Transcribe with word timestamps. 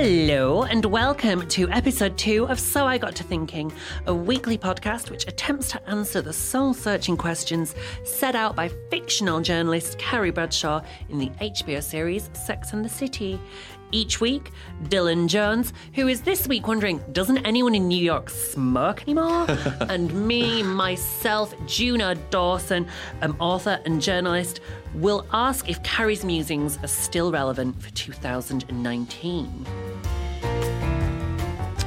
Hello, 0.00 0.62
and 0.62 0.84
welcome 0.84 1.48
to 1.48 1.68
episode 1.70 2.16
two 2.16 2.46
of 2.46 2.60
So 2.60 2.86
I 2.86 2.98
Got 2.98 3.16
to 3.16 3.24
Thinking, 3.24 3.72
a 4.06 4.14
weekly 4.14 4.56
podcast 4.56 5.10
which 5.10 5.26
attempts 5.26 5.72
to 5.72 5.88
answer 5.90 6.22
the 6.22 6.32
soul 6.32 6.72
searching 6.72 7.16
questions 7.16 7.74
set 8.04 8.36
out 8.36 8.54
by 8.54 8.68
fictional 8.92 9.40
journalist 9.40 9.98
Carrie 9.98 10.30
Bradshaw 10.30 10.82
in 11.08 11.18
the 11.18 11.30
HBO 11.40 11.82
series 11.82 12.30
Sex 12.32 12.74
and 12.74 12.84
the 12.84 12.88
City. 12.88 13.40
Each 13.90 14.20
week, 14.20 14.52
Dylan 14.84 15.28
Jones, 15.28 15.72
who 15.94 16.08
is 16.08 16.20
this 16.20 16.46
week 16.46 16.66
wondering, 16.68 17.02
doesn't 17.12 17.38
anyone 17.46 17.74
in 17.74 17.88
New 17.88 18.02
York 18.02 18.28
smoke 18.28 19.02
anymore? 19.02 19.46
and 19.88 20.12
me, 20.26 20.62
myself, 20.62 21.54
Juno 21.66 22.14
Dawson, 22.30 22.86
an 23.22 23.34
author 23.40 23.80
and 23.86 24.00
journalist, 24.00 24.60
will 24.94 25.26
ask 25.32 25.70
if 25.70 25.82
Carrie's 25.82 26.22
musings 26.24 26.78
are 26.82 26.86
still 26.88 27.32
relevant 27.32 27.80
for 27.82 27.90
2019. 27.94 29.46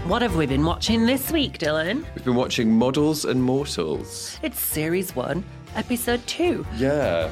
What 0.08 0.24
have 0.24 0.36
we 0.36 0.46
been 0.48 0.66
watching 0.66 1.06
this 1.06 1.32
week, 1.32 1.60
Dylan? 1.60 2.04
We've 2.16 2.26
been 2.26 2.36
watching 2.36 2.72
Models 2.76 3.26
and 3.26 3.42
Mortals. 3.42 4.40
It's 4.42 4.60
series 4.60 5.16
one, 5.16 5.44
episode 5.76 6.26
two. 6.26 6.66
Yeah. 6.78 7.30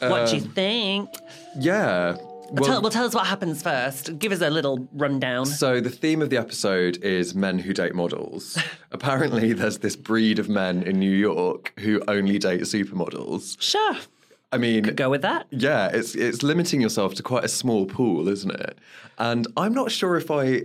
What 0.00 0.28
do 0.28 0.36
you 0.36 0.42
Um, 0.42 0.48
think? 0.50 1.10
Yeah. 1.58 2.16
Well, 2.50 2.64
tell, 2.64 2.82
well, 2.82 2.90
tell 2.90 3.04
us 3.04 3.14
what 3.14 3.26
happens 3.26 3.62
first. 3.62 4.18
Give 4.18 4.32
us 4.32 4.40
a 4.40 4.50
little 4.50 4.88
rundown. 4.92 5.46
So 5.46 5.80
the 5.80 5.90
theme 5.90 6.22
of 6.22 6.30
the 6.30 6.36
episode 6.38 6.96
is 7.04 7.34
men 7.34 7.58
who 7.58 7.72
date 7.74 7.94
models. 7.94 8.58
Apparently, 8.92 9.52
there's 9.52 9.78
this 9.78 9.96
breed 9.96 10.38
of 10.38 10.48
men 10.48 10.82
in 10.82 10.98
New 10.98 11.10
York 11.14 11.72
who 11.80 12.02
only 12.08 12.38
date 12.38 12.62
supermodels. 12.62 13.60
Sure. 13.60 13.96
I 14.50 14.56
mean, 14.56 14.84
Go 14.94 15.10
with 15.10 15.20
that. 15.22 15.46
yeah, 15.50 15.88
it's 15.92 16.14
it's 16.14 16.42
limiting 16.42 16.80
yourself 16.80 17.14
to 17.16 17.22
quite 17.22 17.44
a 17.44 17.48
small 17.48 17.84
pool, 17.84 18.28
isn't 18.28 18.50
it? 18.50 18.78
And 19.18 19.46
I'm 19.58 19.74
not 19.74 19.90
sure 19.90 20.16
if 20.16 20.30
I. 20.30 20.62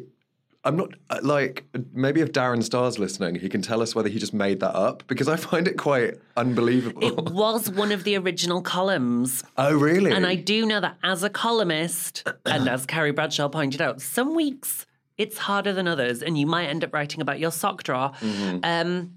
I'm 0.66 0.78
not 0.78 0.94
uh, 1.10 1.20
like 1.22 1.66
maybe 1.94 2.22
if 2.22 2.32
Darren 2.32 2.64
Star's 2.64 2.98
listening, 2.98 3.36
he 3.36 3.50
can 3.50 3.62
tell 3.62 3.82
us 3.82 3.96
whether 3.96 4.08
he 4.08 4.18
just 4.18 4.34
made 4.34 4.62
that 4.62 4.74
up 4.76 5.04
because 5.08 5.28
I 5.28 5.36
find 5.36 5.68
it 5.68 5.78
quite 5.78 6.16
unbelievable. 6.38 7.04
It 7.04 7.32
was 7.32 7.70
one 7.70 7.92
of 7.92 8.06
the 8.06 8.18
original 8.18 8.62
columns. 8.62 9.44
oh, 9.58 9.74
really? 9.76 10.12
And 10.12 10.26
I 10.26 10.36
do 10.36 10.66
know 10.66 10.80
that 10.80 10.98
as 11.04 11.24
a 11.24 11.30
columnist, 11.30 12.28
and 12.46 12.70
as 12.70 12.86
Carrie 12.86 13.12
Bradshaw 13.12 13.50
pointed 13.50 13.82
out, 13.82 14.02
some 14.02 14.36
weeks 14.36 14.86
it's 15.18 15.38
harder 15.38 15.74
than 15.74 15.88
others, 15.88 16.24
and 16.24 16.38
you 16.38 16.48
might 16.48 16.68
end 16.68 16.84
up 16.84 16.94
writing 16.94 17.22
about 17.22 17.40
your 17.40 17.52
sock 17.52 17.84
drawer. 17.84 18.12
Mm-hmm. 18.20 18.60
Um, 18.64 19.12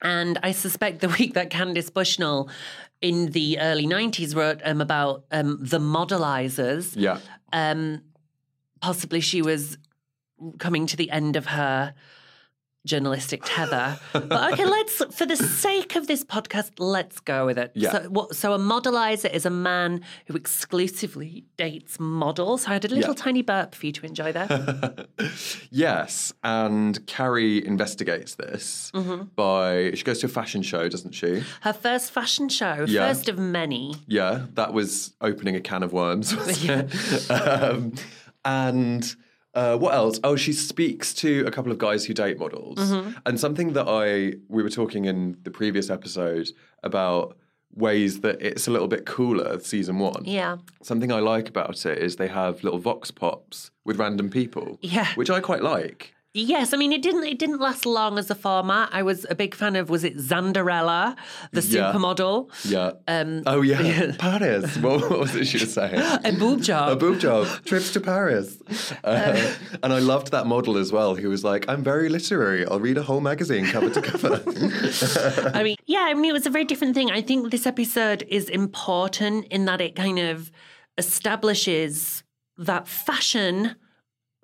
and 0.00 0.38
I 0.42 0.52
suspect 0.52 1.00
the 1.00 1.08
week 1.18 1.34
that 1.34 1.50
Candace 1.50 1.90
Bushnell 1.90 2.48
in 3.00 3.30
the 3.30 3.58
early 3.60 3.86
90s 3.86 4.34
wrote 4.34 4.60
um, 4.64 4.80
about 4.80 5.24
um, 5.30 5.58
the 5.60 5.78
modelizers, 5.78 6.94
yeah. 6.96 7.18
um, 7.52 8.02
possibly 8.80 9.20
she 9.20 9.42
was 9.42 9.76
coming 10.58 10.86
to 10.86 10.96
the 10.96 11.10
end 11.10 11.36
of 11.36 11.46
her 11.46 11.94
journalistic 12.84 13.42
tether. 13.44 13.96
but 14.12 14.52
okay, 14.54 14.64
let's, 14.76 15.04
for 15.14 15.24
the 15.24 15.36
sake 15.36 15.94
of 15.94 16.08
this 16.08 16.24
podcast, 16.24 16.72
let's 16.78 17.20
go 17.20 17.46
with 17.46 17.56
it. 17.56 17.70
Yeah. 17.76 17.92
So, 17.92 18.00
what, 18.10 18.34
so 18.34 18.54
a 18.54 18.58
modelizer 18.58 19.32
is 19.32 19.46
a 19.46 19.50
man 19.50 20.00
who 20.26 20.34
exclusively 20.34 21.44
dates 21.56 22.00
models. 22.00 22.62
So 22.62 22.70
I 22.70 22.72
had 22.72 22.84
a 22.84 22.88
little 22.88 23.14
Yeah. 23.14 23.22
tiny 23.22 23.42
burp 23.42 23.76
for 23.76 23.86
you 23.86 23.92
to 23.92 24.04
enjoy 24.06 24.32
there. 24.32 25.06
Yes, 25.70 26.32
and 26.42 27.06
Carrie 27.06 27.64
investigates 27.64 28.34
this 28.34 28.90
Mm-hmm. 28.94 29.24
by 29.36 29.92
she 29.94 30.02
goes 30.02 30.18
to 30.20 30.26
a 30.26 30.28
fashion 30.28 30.62
show, 30.62 30.88
doesn't 30.88 31.12
she? 31.12 31.42
Her 31.60 31.72
first 31.72 32.10
fashion 32.10 32.48
show, 32.48 32.84
Yeah. 32.88 33.06
first 33.08 33.28
of 33.28 33.38
many. 33.38 33.94
Yeah, 34.08 34.46
that 34.54 34.72
was 34.72 35.14
opening 35.20 35.54
a 35.54 35.60
can 35.60 35.82
of 35.84 35.92
worms. 35.92 36.32
it? 36.64 37.30
um, 37.30 37.94
and 38.44 39.14
uh, 39.54 39.76
what 39.76 39.94
else? 39.94 40.18
Oh, 40.24 40.36
she 40.36 40.52
speaks 40.52 41.12
to 41.14 41.44
a 41.46 41.50
couple 41.50 41.70
of 41.72 41.78
guys 41.78 42.04
who 42.06 42.14
date 42.14 42.38
models, 42.38 42.78
Mm-hmm. 42.78 43.10
and 43.26 43.38
something 43.38 43.72
that 43.74 43.86
I 43.88 44.38
we 44.48 44.62
were 44.62 44.70
talking 44.70 45.04
in 45.04 45.36
the 45.42 45.50
previous 45.50 45.90
episode 45.90 46.50
about 46.82 47.36
ways 47.74 48.20
that 48.20 48.40
it's 48.42 48.66
a 48.66 48.70
little 48.70 48.88
bit 48.88 49.06
cooler. 49.06 49.58
Season 49.60 49.98
one. 49.98 50.22
Yeah. 50.24 50.56
Something 50.82 51.10
I 51.12 51.20
like 51.20 51.48
about 51.48 51.84
it 51.86 51.98
is 51.98 52.16
they 52.16 52.28
have 52.28 52.62
little 52.64 52.78
vox 52.78 53.10
pops 53.10 53.70
with 53.84 53.96
random 53.98 54.28
people. 54.30 54.78
Yeah. 54.82 55.06
which 55.14 55.30
I 55.30 55.40
quite 55.40 55.62
like. 55.62 56.14
Yes, 56.34 56.72
I 56.72 56.78
mean 56.78 56.92
it 56.92 57.02
didn't 57.02 57.24
it 57.24 57.38
didn't 57.38 57.60
last 57.60 57.84
long 57.84 58.18
as 58.18 58.30
a 58.30 58.34
format. 58.34 58.88
I 58.90 59.02
was 59.02 59.26
a 59.28 59.34
big 59.34 59.54
fan 59.54 59.76
of 59.76 59.90
was 59.90 60.02
it 60.02 60.16
Zanderella, 60.16 61.14
the 61.52 61.60
Yeah. 61.60 61.92
supermodel? 61.92 62.48
Yeah. 62.64 62.92
Um, 63.06 63.42
oh 63.46 63.60
yeah, 63.72 64.12
Paris. 64.18 64.78
What, 64.78 65.10
what 65.10 65.18
was 65.18 65.34
it 65.36 65.44
she 65.46 65.58
was 65.58 65.74
saying? 65.74 66.00
A 66.24 66.32
boob 66.32 66.62
job. 66.62 66.88
A 66.90 66.96
boob 66.96 67.20
job, 67.20 67.46
trips 67.66 67.92
to 67.92 68.00
Paris. 68.00 68.56
Uh, 69.04 69.52
and 69.82 69.92
I 69.92 69.98
loved 69.98 70.30
that 70.30 70.46
model 70.46 70.76
as 70.78 70.92
well, 70.92 71.14
who 71.16 71.28
was 71.28 71.42
like, 71.44 71.68
I'm 71.68 71.82
very 71.82 72.08
literary. 72.08 72.64
I'll 72.66 72.78
read 72.78 72.96
a 72.96 73.02
whole 73.02 73.20
magazine 73.20 73.66
cover 73.66 73.90
to 73.90 74.00
cover. 74.00 74.42
I 75.54 75.62
mean, 75.64 75.76
yeah, 75.86 76.06
I 76.08 76.14
mean, 76.14 76.26
it 76.26 76.32
was 76.32 76.46
a 76.46 76.50
very 76.50 76.64
different 76.64 76.94
thing. 76.94 77.10
I 77.10 77.20
think 77.20 77.50
this 77.50 77.66
episode 77.66 78.24
is 78.28 78.48
important 78.48 79.46
in 79.46 79.64
that 79.64 79.80
it 79.80 79.96
kind 79.96 80.18
of 80.20 80.50
establishes 80.98 82.22
that 82.58 82.86
fashion 82.86 83.74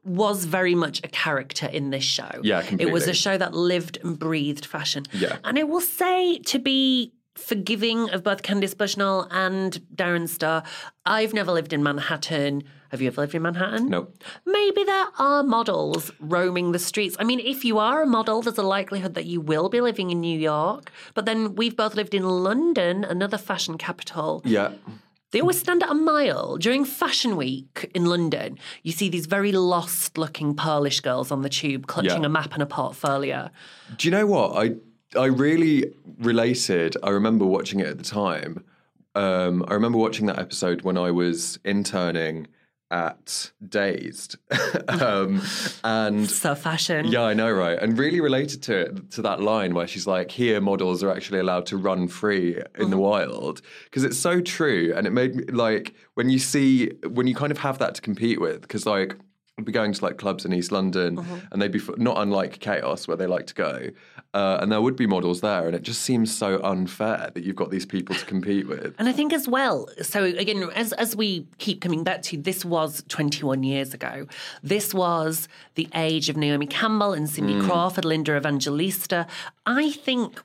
was 0.04 0.44
very 0.44 0.74
much 0.74 1.00
a 1.04 1.08
character 1.08 1.66
in 1.66 1.90
this 1.90 2.04
show. 2.04 2.30
Yeah, 2.42 2.64
It 2.78 2.92
was 2.92 3.06
a 3.08 3.14
show 3.14 3.36
that 3.36 3.52
lived 3.54 3.98
and 4.02 4.18
breathed 4.18 4.64
fashion. 4.64 5.04
Yeah. 5.12 5.36
And 5.44 5.58
I 5.58 5.64
will 5.64 5.80
say 5.80 6.38
to 6.38 6.58
be 6.58 7.12
forgiving 7.34 8.10
of 8.10 8.22
both 8.24 8.42
Candace 8.42 8.74
Bushnell 8.74 9.28
and 9.30 9.80
Darren 9.94 10.28
Star, 10.28 10.62
I've 11.06 11.32
never 11.32 11.52
lived 11.52 11.72
in 11.72 11.82
Manhattan. 11.82 12.64
Have 12.90 13.02
you 13.02 13.08
ever 13.08 13.20
lived 13.20 13.34
in 13.34 13.42
Manhattan? 13.42 13.88
no. 13.90 14.08
Maybe 14.46 14.82
there 14.82 15.06
are 15.18 15.42
models 15.42 16.10
roaming 16.20 16.72
the 16.72 16.78
streets. 16.78 17.16
I 17.20 17.24
mean, 17.24 17.38
if 17.38 17.64
you 17.64 17.78
are 17.78 18.02
a 18.02 18.06
model, 18.06 18.40
there's 18.42 18.56
a 18.58 18.62
likelihood 18.62 19.14
that 19.14 19.26
you 19.26 19.40
will 19.42 19.68
be 19.68 19.80
living 19.80 20.10
in 20.10 20.20
New 20.20 20.38
York. 20.38 20.90
But 21.14 21.26
then 21.26 21.54
we've 21.54 21.76
both 21.76 21.94
lived 21.94 22.14
in 22.14 22.24
London, 22.24 23.04
another 23.04 23.36
fashion 23.38 23.76
capital. 23.78 24.42
Yeah. 24.44 24.72
They 25.30 25.40
always 25.40 25.58
stand 25.58 25.82
at 25.82 25.90
a 25.90 25.94
mile. 25.94 26.56
During 26.56 26.84
Fashion 26.86 27.36
Week 27.36 27.90
in 27.94 28.06
London, 28.06 28.58
you 28.82 28.92
see 28.92 29.08
these 29.10 29.26
very 29.26 29.52
lost 29.52 30.16
looking 30.16 30.54
Polish 30.54 31.00
girls 31.00 31.30
on 31.30 31.42
the 31.42 31.50
tube 31.50 31.86
clutching 31.86 32.22
Yeah. 32.22 32.26
a 32.26 32.30
map 32.30 32.54
and 32.54 32.62
a 32.62 32.66
portfolio. 32.66 33.50
Do 33.98 34.08
you 34.08 34.12
know 34.12 34.26
what? 34.26 34.56
I 34.56 34.76
I 35.18 35.26
really 35.26 35.92
related. 36.18 36.96
I 37.02 37.10
remember 37.10 37.44
watching 37.46 37.80
it 37.80 37.86
at 37.86 37.98
the 37.98 38.04
time. 38.04 38.62
Um, 39.14 39.64
I 39.68 39.74
remember 39.74 39.98
watching 39.98 40.26
that 40.26 40.38
episode 40.38 40.82
when 40.82 40.96
I 40.98 41.10
was 41.10 41.58
interning 41.64 42.46
at 42.90 43.50
Dazed, 43.68 44.36
um, 44.88 45.42
and 45.84 46.28
So 46.28 46.54
fashion. 46.54 47.06
Yeah, 47.08 47.22
I 47.22 47.34
know, 47.34 47.50
right? 47.50 47.78
And 47.78 47.98
really 47.98 48.20
related 48.20 48.62
to 48.64 48.76
it, 48.78 49.10
to 49.12 49.22
that 49.22 49.40
line 49.40 49.74
where 49.74 49.86
she's 49.86 50.06
like, 50.06 50.30
"Here, 50.30 50.60
models 50.60 51.02
are 51.02 51.10
actually 51.10 51.40
allowed 51.40 51.66
to 51.66 51.76
run 51.76 52.08
free 52.08 52.56
in 52.56 52.62
Mm-hmm. 52.62 52.90
the 52.90 52.98
wild," 52.98 53.60
because 53.84 54.04
it's 54.04 54.18
so 54.18 54.40
true. 54.40 54.92
And 54.96 55.06
it 55.06 55.10
made 55.10 55.34
me 55.36 55.44
like 55.44 55.94
when 56.14 56.30
you 56.30 56.38
see 56.38 56.92
when 57.08 57.26
you 57.26 57.34
kind 57.34 57.52
of 57.52 57.58
have 57.58 57.78
that 57.78 57.94
to 57.96 58.00
compete 58.00 58.40
with, 58.40 58.62
because 58.62 58.86
like 58.86 59.16
I'd 59.58 59.64
be 59.64 59.72
going 59.72 59.92
to 59.92 60.04
like 60.04 60.18
clubs 60.18 60.44
in 60.44 60.52
East 60.52 60.70
London, 60.70 61.16
Mm-hmm. 61.16 61.36
and 61.50 61.60
they'd 61.60 61.72
be 61.72 61.80
f- 61.80 61.98
not 61.98 62.18
unlike 62.18 62.60
Chaos, 62.60 63.08
where 63.08 63.16
they 63.16 63.26
like 63.26 63.46
to 63.48 63.54
go, 63.54 63.88
uh, 64.32 64.58
and 64.60 64.70
there 64.70 64.80
would 64.80 64.94
be 64.94 65.06
models 65.06 65.40
there, 65.40 65.66
and 65.66 65.74
it 65.74 65.82
just 65.82 66.02
seems 66.02 66.34
so 66.34 66.60
unfair 66.62 67.30
that 67.34 67.42
you've 67.42 67.56
got 67.56 67.70
these 67.70 67.84
people 67.84 68.14
to 68.14 68.24
compete 68.24 68.68
with. 68.68 68.94
And 68.98 69.08
I 69.08 69.12
think 69.12 69.32
as 69.32 69.48
well, 69.48 69.88
so 70.00 70.22
again, 70.22 70.70
as 70.76 70.92
as 70.92 71.16
we 71.16 71.46
keep 71.58 71.80
coming 71.80 72.04
back 72.04 72.22
to, 72.22 72.36
this 72.36 72.64
was 72.64 73.02
21 73.08 73.64
years 73.64 73.92
ago. 73.94 74.26
This 74.62 74.94
was 74.94 75.48
the 75.74 75.88
age 75.94 76.28
of 76.28 76.36
Naomi 76.36 76.66
Campbell 76.66 77.12
and 77.12 77.28
Cindy 77.28 77.54
Mm. 77.54 77.64
Crawford, 77.66 78.04
Linda 78.04 78.36
Evangelista. 78.36 79.26
I 79.66 79.90
think 79.90 80.40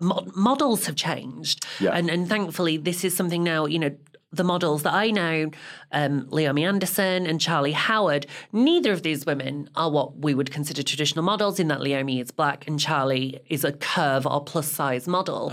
models 0.00 0.86
have 0.86 0.96
changed, 0.96 1.64
Yeah. 1.80 1.92
and 1.92 2.10
and 2.10 2.28
thankfully, 2.28 2.76
this 2.76 3.04
is 3.04 3.16
something 3.16 3.42
now. 3.42 3.64
You 3.66 3.78
know. 3.78 3.90
The 4.32 4.44
models 4.44 4.84
that 4.84 4.94
I 4.94 5.10
know, 5.10 5.50
um, 5.90 6.26
Leomie 6.26 6.62
Anderson 6.66 7.26
and 7.26 7.40
Charlie 7.40 7.72
Howard, 7.72 8.26
neither 8.52 8.92
of 8.92 9.02
these 9.02 9.26
women 9.26 9.68
are 9.74 9.90
what 9.90 10.18
we 10.18 10.34
would 10.34 10.52
consider 10.52 10.84
traditional 10.84 11.24
models, 11.24 11.58
in 11.58 11.66
that 11.66 11.80
Leomie 11.80 12.22
is 12.22 12.30
black 12.30 12.68
and 12.68 12.78
Charlie 12.78 13.40
is 13.48 13.64
a 13.64 13.72
curve 13.72 14.26
or 14.28 14.44
plus 14.44 14.68
size 14.70 15.08
model. 15.08 15.50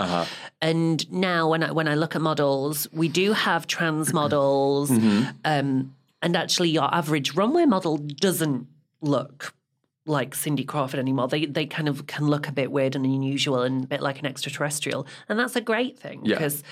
And 0.61 1.11
now, 1.11 1.49
when 1.49 1.63
I, 1.63 1.71
when 1.71 1.87
I 1.87 1.95
look 1.95 2.15
at 2.15 2.21
models, 2.21 2.87
we 2.93 3.07
do 3.07 3.33
have 3.33 3.65
trans 3.65 4.13
models, 4.21 4.91
um, 4.91 5.95
and 6.21 6.35
actually, 6.35 6.69
your 6.69 6.93
average 6.93 7.33
runway 7.33 7.65
model 7.65 7.97
doesn't 7.97 8.67
look 9.01 9.53
like 10.05 10.33
Cindy 10.35 10.63
Crawford 10.63 10.99
anymore. 10.99 11.27
They 11.27 11.45
they 11.45 11.65
kind 11.65 11.87
of 11.89 12.07
can 12.07 12.27
look 12.27 12.47
a 12.47 12.51
bit 12.51 12.71
weird 12.71 12.95
and 12.95 13.05
unusual 13.05 13.61
and 13.63 13.83
a 13.83 13.87
bit 13.87 14.01
like 14.01 14.19
an 14.19 14.25
extraterrestrial, 14.27 15.07
and 15.29 15.37
that's 15.39 15.55
a 15.55 15.61
great 15.61 15.97
thing 15.99 16.21
Yeah. 16.23 16.35
because 16.35 16.63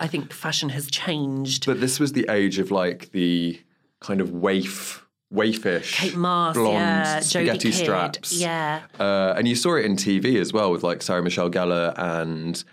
I 0.00 0.06
think 0.08 0.32
fashion 0.32 0.70
has 0.70 0.90
changed. 0.90 1.66
But 1.66 1.80
this 1.80 2.00
was 2.00 2.12
the 2.12 2.26
age 2.30 2.58
of 2.58 2.70
like 2.70 3.10
the 3.12 3.60
kind 4.00 4.20
of 4.20 4.30
waif, 4.32 5.06
waifish, 5.32 5.94
Kate 5.94 6.16
Moss, 6.16 6.56
blonde 6.56 6.74
yeah, 6.74 7.20
spaghetti 7.20 7.70
straps. 7.70 8.32
yeah. 8.40 8.80
uh, 8.98 9.34
and 9.36 9.46
you 9.46 9.54
saw 9.54 9.76
it 9.76 9.84
in 9.84 9.94
TV 9.96 10.40
as 10.40 10.52
well 10.52 10.72
with 10.72 10.82
like 10.82 11.02
Sarah 11.02 11.22
Michelle 11.22 11.50
Gellar 11.50 11.92
and 11.98 12.64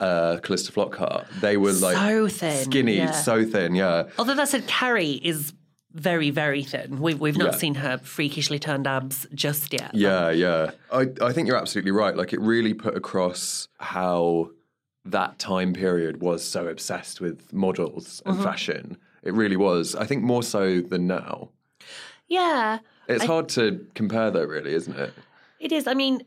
uh, 0.00 0.38
Calista 0.42 0.72
Flockhart. 0.72 1.26
They 1.40 1.56
were 1.56 1.72
like 1.72 1.96
So 1.96 2.28
thin, 2.28 2.64
skinny, 2.64 2.96
yeah. 2.96 3.12
so 3.12 3.44
thin. 3.44 3.74
Yeah, 3.74 4.08
Although 4.18 4.34
that 4.34 4.48
said, 4.48 4.66
Carrie 4.66 5.12
is 5.22 5.52
very 5.92 6.30
very 6.30 6.64
thin. 6.64 7.00
We've 7.00 7.20
we've 7.20 7.38
not 7.38 7.52
Yeah. 7.52 7.58
seen 7.58 7.74
her 7.76 7.98
freakishly 7.98 8.58
turned 8.58 8.88
abs 8.88 9.28
just 9.32 9.72
yet. 9.72 9.94
Yeah, 9.94 10.30
yeah. 10.30 10.72
I, 10.90 11.06
I 11.22 11.32
think 11.32 11.46
you're 11.46 11.56
absolutely 11.56 11.92
right. 11.92 12.16
Like, 12.16 12.32
it 12.32 12.40
really 12.40 12.74
put 12.74 12.96
across 12.96 13.68
how 13.78 14.50
that 15.04 15.38
time 15.38 15.72
period 15.74 16.20
was 16.22 16.42
so 16.44 16.66
obsessed 16.68 17.20
with 17.20 17.52
models 17.52 18.22
and 18.24 18.34
Mm-hmm. 18.36 18.44
fashion. 18.44 18.96
It 19.22 19.32
really 19.34 19.56
was. 19.56 19.94
I 19.94 20.04
think 20.06 20.22
more 20.22 20.42
so 20.42 20.80
than 20.80 21.06
now. 21.06 21.50
yeah. 22.28 22.78
It's 23.06 23.24
hard 23.24 23.50
to 23.50 23.86
compare, 23.94 24.30
though, 24.30 24.44
really, 24.44 24.72
isn't 24.72 24.98
it? 24.98 25.12
It 25.60 25.72
is. 25.72 25.86
I 25.86 25.92
mean, 25.92 26.22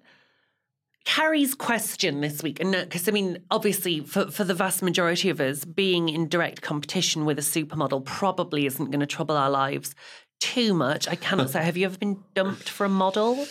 Carrie's 1.06 1.56
question 1.56 2.22
this 2.22 2.44
week, 2.44 2.60
and 2.60 2.72
because 2.74 3.08
I 3.08 3.12
mean, 3.12 3.40
obviously, 3.50 4.02
for, 4.02 4.30
for 4.30 4.44
the 4.44 4.54
vast 4.54 4.84
majority 4.84 5.30
of 5.30 5.40
us, 5.40 5.64
being 5.66 6.10
in 6.10 6.28
direct 6.28 6.62
competition 6.62 7.26
with 7.26 7.40
a 7.40 7.42
supermodel 7.42 8.04
probably 8.06 8.66
isn't 8.68 8.92
going 8.92 9.00
to 9.00 9.06
trouble 9.08 9.36
our 9.38 9.50
lives 9.50 9.96
too 10.40 10.74
much. 10.76 11.08
I 11.08 11.16
cannot 11.16 11.50
say. 11.50 11.64
Have 11.64 11.78
you 11.78 11.86
ever 11.86 11.98
been 11.98 12.24
dumped 12.36 12.70
for 12.70 12.86
a 12.86 12.90
model? 12.90 13.48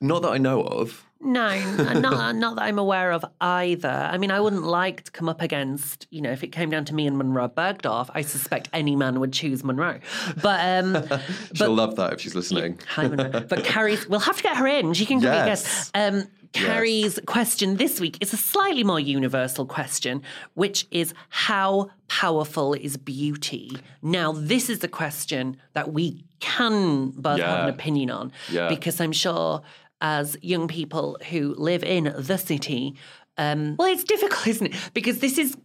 Not 0.00 0.22
that 0.22 0.30
I 0.30 0.38
know 0.38 0.62
of. 0.62 1.04
No, 1.24 1.58
not 2.00 2.36
not 2.36 2.56
that 2.56 2.62
I'm 2.62 2.78
aware 2.78 3.10
of 3.12 3.24
either. 3.40 3.88
I 3.88 4.18
mean, 4.18 4.30
I 4.30 4.40
wouldn't 4.40 4.64
like 4.64 5.04
to 5.04 5.10
come 5.10 5.28
up 5.28 5.40
against, 5.40 6.06
you 6.10 6.20
know, 6.20 6.30
if 6.30 6.44
it 6.44 6.48
came 6.52 6.70
down 6.70 6.84
to 6.86 6.94
me 6.94 7.06
and 7.06 7.16
Monroe 7.16 7.48
Bergdorf, 7.48 8.10
I 8.14 8.20
suspect 8.22 8.68
any 8.72 8.94
man 8.94 9.18
would 9.20 9.32
choose 9.32 9.64
Monroe. 9.64 10.00
But 10.42 10.60
um, 10.84 11.20
She'll 11.54 11.74
love 11.74 11.96
that 11.96 12.12
if 12.12 12.20
she's 12.20 12.34
listening. 12.34 12.78
Hi, 12.90 13.08
Monroe. 13.08 13.40
But 13.40 13.64
Carrie's, 13.64 14.06
we'll 14.08 14.20
have 14.20 14.36
to 14.36 14.42
get 14.42 14.56
her 14.56 14.66
in. 14.66 14.92
She 14.94 15.06
can 15.06 15.20
come 15.20 15.32
and 15.32 15.46
Yes. 15.48 15.90
guess. 15.90 15.90
Um, 15.94 16.28
Carrie's 16.52 17.18
question 17.26 17.78
this 17.78 17.98
week 17.98 18.16
is 18.20 18.32
a 18.32 18.36
slightly 18.36 18.84
more 18.84 19.00
universal 19.00 19.66
question, 19.66 20.22
which 20.54 20.86
is 20.92 21.12
how 21.28 21.90
powerful 22.06 22.74
is 22.74 22.96
beauty? 22.96 23.76
Now, 24.02 24.30
this 24.30 24.70
is 24.70 24.78
the 24.78 24.86
question 24.86 25.56
that 25.72 25.92
we 25.92 26.24
can 26.38 27.10
both 27.10 27.40
have 27.40 27.64
an 27.64 27.74
opinion 27.74 28.10
on 28.10 28.30
Yeah. 28.50 28.68
because 28.68 29.00
I'm 29.00 29.10
sure 29.10 29.62
as 30.04 30.36
young 30.42 30.68
people 30.68 31.16
who 31.30 31.54
live 31.56 31.82
in 31.82 32.14
the 32.14 32.36
city, 32.36 32.94
um, 33.38 33.74
well, 33.78 33.90
it's 33.90 34.04
difficult, 34.04 34.46
isn't 34.54 34.66
it? 34.66 34.90
Because 34.92 35.20
this 35.20 35.38
is 35.38 35.56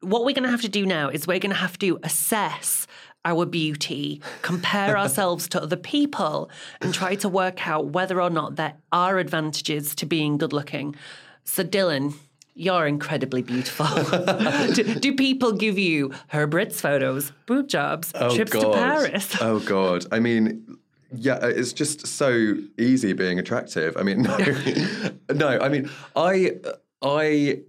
what 0.00 0.24
we're 0.24 0.34
going 0.34 0.42
to 0.42 0.50
have 0.50 0.62
to 0.62 0.68
do 0.68 0.84
now 0.84 1.08
is 1.08 1.28
we're 1.28 1.38
going 1.38 1.52
to 1.52 1.56
have 1.56 1.78
to 1.78 2.00
assess 2.02 2.88
our 3.24 3.46
beauty, 3.46 4.20
compare 4.42 4.98
ourselves 5.02 5.48
to 5.50 5.62
other 5.62 5.76
people, 5.76 6.50
and 6.80 6.92
try 6.92 7.14
to 7.14 7.28
work 7.28 7.68
out 7.68 7.86
whether 7.86 8.20
or 8.20 8.30
not 8.30 8.56
there 8.56 8.74
are 8.90 9.18
advantages 9.18 9.94
to 9.94 10.06
being 10.06 10.38
good 10.38 10.52
looking. 10.52 10.96
So, 11.44 11.62
Dylan, 11.62 12.14
you're 12.54 12.88
incredibly 12.88 13.42
beautiful. 13.42 13.86
do, 14.74 14.82
do 14.98 15.14
people 15.14 15.52
give 15.52 15.78
you 15.78 16.12
Herb 16.28 16.52
Ritts 16.52 16.80
photos, 16.80 17.30
boob 17.46 17.68
jobs, 17.68 18.12
trips 18.12 18.50
to 18.50 18.72
Paris? 18.72 19.36
Oh 19.40 19.60
God. 19.60 20.06
I 20.10 20.18
mean, 20.18 20.78
yeah, 21.16 21.34
uh, 21.34 21.48
it's 21.48 21.72
just 21.72 22.06
so 22.06 22.54
easy 22.78 23.12
being 23.12 23.38
attractive. 23.38 23.96
I 23.96 24.02
mean, 24.02 24.22
no, 24.22 24.36
no. 25.34 25.58
I 25.60 25.68
mean, 25.68 25.90
I 26.16 26.52
uh, 26.64 26.72
I 27.02 27.60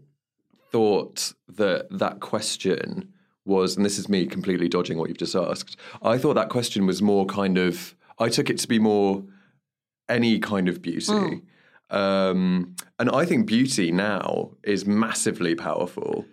thought 0.71 1.33
that 1.47 1.88
that 1.92 2.19
question 2.19 3.13
was, 3.45 3.75
and 3.75 3.86
this 3.86 3.97
is 3.97 4.09
me 4.09 4.25
completely 4.25 4.68
dodging 4.68 4.97
what 4.97 5.09
you've 5.09 5.18
just 5.18 5.36
asked. 5.36 5.77
I 6.01 6.18
thought 6.18 6.33
that 6.36 6.50
question 6.50 6.86
was 6.86 7.01
more 7.01 7.25
kind 7.25 7.57
of. 7.57 7.95
I 8.19 8.30
took 8.30 8.50
it 8.50 8.57
to 8.59 8.68
be 8.68 8.80
more 8.80 9.24
any 10.07 10.39
kind 10.39 10.69
of 10.69 10.81
beauty. 10.81 11.12
Mm. 11.12 11.41
Um, 11.89 12.75
and 12.98 13.09
I 13.09 13.25
think 13.25 13.45
beauty 13.45 13.91
now 13.91 14.51
is 14.63 14.86
massively 14.86 15.56
powerful. 15.56 16.25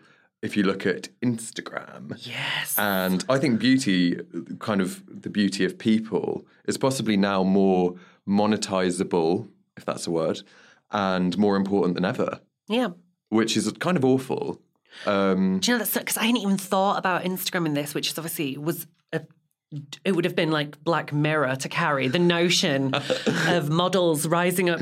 If 0.42 0.56
you 0.56 0.64
look 0.64 0.84
at 0.86 1.08
Instagram, 1.22 2.14
Yes. 2.26 2.76
and 2.76 3.24
I 3.28 3.38
think 3.38 3.60
beauty, 3.60 4.18
kind 4.58 4.80
of 4.80 5.02
the 5.22 5.30
beauty 5.30 5.64
of 5.64 5.78
people, 5.78 6.44
is 6.66 6.76
possibly 6.76 7.16
now 7.16 7.44
more 7.44 7.94
monetizable, 8.28 9.48
if 9.76 9.84
that's 9.84 10.06
a 10.06 10.10
word, 10.10 10.42
and 10.90 11.36
more 11.38 11.56
important 11.56 11.94
than 11.94 12.04
ever, 12.04 12.40
yeah. 12.68 12.88
which 13.28 13.56
is 13.56 13.70
kind 13.78 13.96
of 13.96 14.04
awful. 14.04 14.60
Um, 15.06 15.58
Do 15.60 15.70
you 15.70 15.78
know 15.78 15.84
that's 15.84 15.96
because 15.96 16.16
I 16.18 16.24
hadn't 16.24 16.42
even 16.42 16.58
thought 16.58 16.98
about 16.98 17.22
Instagram 17.22 17.66
in 17.66 17.74
this, 17.74 17.94
which 17.94 18.10
is 18.10 18.18
obviously 18.18 18.58
was 18.58 18.86
a, 19.12 19.22
it 20.04 20.12
would 20.14 20.24
have 20.26 20.36
been 20.36 20.50
like 20.50 20.82
Black 20.84 21.12
Mirror 21.12 21.56
to 21.56 21.68
carry 21.68 22.08
the 22.08 22.18
notion 22.18 22.92
of 23.48 23.70
models 23.70 24.26
rising 24.26 24.68
up 24.68 24.80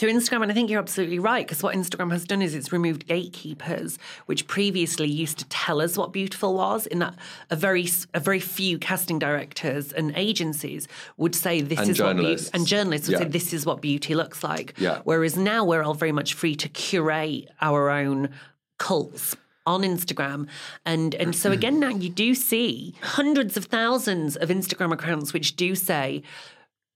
through 0.00 0.14
Instagram. 0.14 0.42
And 0.42 0.50
I 0.50 0.54
think 0.54 0.70
you're 0.70 0.80
absolutely 0.80 1.18
right 1.18 1.46
because 1.46 1.62
what 1.62 1.76
Instagram 1.76 2.10
has 2.10 2.24
done 2.24 2.40
is 2.40 2.54
it's 2.54 2.72
removed 2.72 3.06
gatekeepers, 3.06 3.98
which 4.24 4.46
previously 4.46 5.06
used 5.06 5.38
to 5.40 5.44
tell 5.50 5.82
us 5.82 5.98
what 5.98 6.10
beautiful 6.10 6.54
was. 6.54 6.86
In 6.86 7.00
that 7.00 7.14
a 7.50 7.56
very 7.56 7.86
a 8.14 8.20
very 8.20 8.40
few 8.40 8.78
casting 8.78 9.18
directors 9.18 9.92
and 9.92 10.12
agencies 10.16 10.88
would 11.18 11.34
say 11.34 11.60
this 11.60 11.78
And 11.78 11.90
is 11.90 12.00
what 12.00 12.16
beauty, 12.16 12.48
and 12.54 12.66
journalists 12.66 13.08
would 13.08 13.18
say 13.18 13.24
this 13.24 13.52
is 13.52 13.66
what 13.66 13.82
beauty 13.82 14.14
looks 14.14 14.42
like. 14.42 14.72
Yeah. 14.78 15.00
Whereas 15.04 15.36
now 15.36 15.64
we're 15.64 15.82
all 15.82 15.94
very 15.94 16.12
much 16.12 16.32
free 16.32 16.54
to 16.56 16.68
curate 16.70 17.50
our 17.60 17.90
own 17.90 18.30
cults 18.78 19.36
on 19.66 19.82
Instagram. 19.82 20.48
And 20.86 21.14
and 21.14 21.36
so 21.36 21.52
again 21.58 21.78
now 21.78 21.90
you 21.90 22.08
do 22.08 22.34
see 22.34 22.94
hundreds 23.02 23.58
of 23.58 23.66
thousands 23.66 24.36
of 24.36 24.48
Instagram 24.48 24.92
accounts 24.92 25.34
which 25.34 25.56
do 25.56 25.74
say 25.74 26.22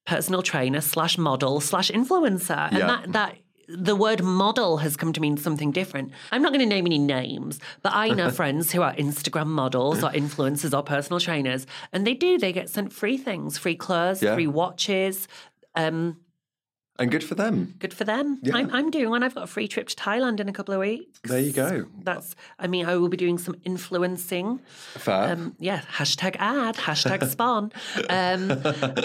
personal 0.06 0.42
trainer 0.42 0.80
slash 0.80 1.16
model 1.18 1.60
slash 1.60 1.90
influencer. 1.90 2.68
And 2.68 2.78
Yeah. 2.78 2.86
that 2.86 3.12
that 3.12 3.36
the 3.66 3.96
word 3.96 4.22
model 4.22 4.76
has 4.78 4.94
come 4.94 5.12
to 5.14 5.20
mean 5.22 5.38
something 5.38 5.70
different. 5.72 6.12
I'm 6.30 6.42
not 6.42 6.50
going 6.52 6.60
to 6.60 6.66
name 6.66 6.84
any 6.86 6.98
names, 6.98 7.58
but 7.82 7.92
I 7.94 8.10
know 8.10 8.30
friends 8.42 8.72
who 8.72 8.82
are 8.82 8.94
Instagram 8.94 9.46
models 9.46 10.04
or 10.04 10.10
influencers 10.10 10.76
or 10.76 10.82
personal 10.82 11.18
trainers, 11.18 11.66
and 11.90 12.06
they 12.06 12.12
do. 12.12 12.36
They 12.36 12.52
get 12.52 12.68
sent 12.68 12.92
free 12.92 13.16
things, 13.16 13.56
free 13.56 13.74
clothes, 13.76 14.22
Yeah. 14.22 14.34
free 14.34 14.46
watches. 14.46 15.28
Um, 15.74 16.18
and 16.98 17.10
good 17.10 17.24
for 17.24 17.34
them. 17.34 17.74
Good 17.80 17.92
for 17.92 18.04
them. 18.04 18.38
Yeah. 18.42 18.56
I'm, 18.56 18.70
I'm 18.72 18.90
doing 18.90 19.10
one. 19.10 19.24
I've 19.24 19.34
got 19.34 19.44
a 19.44 19.48
free 19.48 19.66
trip 19.66 19.88
to 19.88 19.96
Thailand 19.96 20.38
in 20.38 20.48
a 20.48 20.52
couple 20.52 20.74
of 20.74 20.80
weeks. 20.80 21.18
There 21.24 21.40
you 21.40 21.52
go. 21.52 21.86
That's, 22.02 22.36
I 22.58 22.68
mean, 22.68 22.86
I 22.86 22.96
will 22.96 23.08
be 23.08 23.16
doing 23.16 23.36
some 23.36 23.56
influencing. 23.64 24.60
Fair. 24.94 25.32
Um, 25.32 25.56
yeah, 25.58 25.80
hashtag 25.80 26.36
ad, 26.38 26.76
hashtag 26.76 27.28
spawn. 27.28 27.72
Um, 28.08 28.50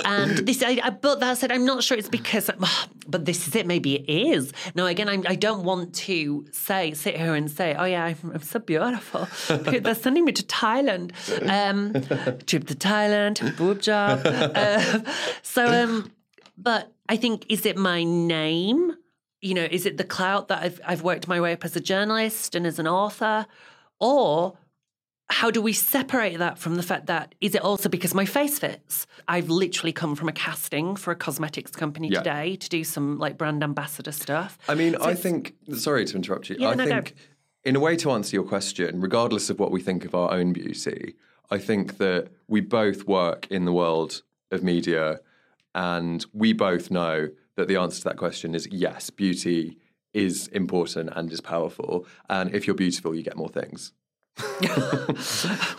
and 0.06 0.38
this, 0.46 0.62
I, 0.62 0.80
I, 0.84 0.92
but 0.92 1.20
that 1.22 1.40
said, 1.40 1.52
I'm 1.52 1.66
not 1.66 1.84
sure 1.84 1.98
it's 1.98 2.10
because, 2.10 2.52
but 3.08 3.26
this 3.26 3.48
is 3.48 3.56
it. 3.56 3.66
Maybe 3.66 3.96
it 3.96 4.10
is. 4.10 4.54
No, 4.76 4.86
again, 4.86 5.10
I'm, 5.10 5.26
I 5.28 5.34
don't 5.36 5.64
want 5.64 5.96
to 5.96 6.46
say, 6.52 6.94
sit 6.94 7.18
here 7.18 7.34
and 7.34 7.50
say, 7.50 7.74
oh 7.74 7.86
yeah, 7.86 8.06
I'm, 8.06 8.32
I'm 8.34 8.42
so 8.44 8.60
beautiful. 8.60 9.28
They're 9.64 9.96
sending 9.96 10.26
me 10.26 10.32
to 10.34 10.44
Thailand. 10.44 11.12
Um, 11.50 11.94
trip 12.46 12.68
to 12.68 12.76
Thailand, 12.76 13.58
boob 13.58 13.82
job. 13.82 14.22
Uh, 14.60 15.02
so, 15.42 15.66
um, 15.68 16.12
but 16.58 16.92
I 17.10 17.18
think, 17.18 17.46
is 17.50 17.66
it 17.66 17.76
my 17.76 18.04
name? 18.04 18.96
You 19.42 19.56
know, 19.56 19.68
is 19.70 19.86
it 19.86 19.98
the 19.98 20.04
clout 20.04 20.48
that 20.50 20.62
I've, 20.64 20.80
I've 20.86 21.02
worked 21.02 21.28
my 21.28 21.42
way 21.42 21.54
up 21.54 21.66
as 21.66 21.76
a 21.76 21.80
journalist 21.80 22.54
and 22.56 22.68
as 22.68 22.78
an 22.78 22.88
author? 22.88 23.48
Or 24.00 24.58
how 25.32 25.50
do 25.52 25.62
we 25.62 25.74
separate 25.74 26.38
that 26.38 26.58
from 26.60 26.76
the 26.76 26.84
fact 26.84 27.08
that 27.08 27.34
is 27.42 27.56
it 27.56 27.62
also 27.64 27.90
because 27.90 28.14
my 28.14 28.26
face 28.26 28.60
fits? 28.60 29.08
I've 29.28 29.50
literally 29.50 29.92
come 29.92 30.16
from 30.16 30.30
a 30.30 30.32
casting 30.32 30.96
for 30.96 31.12
a 31.12 31.16
cosmetics 31.16 31.72
company 31.72 32.10
Yeah. 32.10 32.20
today 32.20 32.56
to 32.58 32.70
do 32.70 32.84
some 32.84 33.18
like 33.18 33.38
brand 33.38 33.64
ambassador 33.64 34.12
stuff. 34.12 34.58
I 34.68 34.76
mean, 34.76 34.94
So 34.94 35.04
I 35.04 35.16
think. 35.16 35.56
Sorry 35.76 36.06
to 36.06 36.16
interrupt 36.16 36.50
you. 36.50 36.58
Yeah, 36.60 36.70
I 36.70 36.76
no, 36.76 36.86
think, 36.86 37.16
in 37.64 37.76
a 37.76 37.80
way, 37.80 37.96
to 37.98 38.12
answer 38.12 38.36
your 38.36 38.46
question, 38.46 39.02
regardless 39.02 39.50
of 39.50 39.60
what 39.60 39.72
we 39.72 39.82
think 39.82 40.06
of 40.06 40.14
our 40.14 40.32
own 40.32 40.54
beauty, 40.54 41.16
I 41.50 41.58
think 41.58 41.98
that 41.98 42.28
we 42.48 42.62
both 42.62 43.06
work 43.08 43.48
in 43.50 43.66
the 43.66 43.74
world 43.74 44.22
of 44.52 44.64
media, 44.64 45.20
and 45.80 46.26
we 46.34 46.52
both 46.52 46.92
know 46.92 47.30
that 47.56 47.70
the 47.70 47.78
answer 47.78 48.00
to 48.00 48.04
that 48.10 48.18
question 48.18 48.54
is 48.54 48.68
yes. 48.70 49.10
Beauty 49.10 49.78
is 50.14 50.48
important 50.50 51.10
and 51.16 51.32
is 51.32 51.40
powerful, 51.40 52.06
and 52.30 52.54
if 52.54 52.68
you're 52.68 52.76
beautiful, 52.76 53.16
you 53.16 53.24
get 53.24 53.38
more 53.38 53.48
things. 53.48 53.94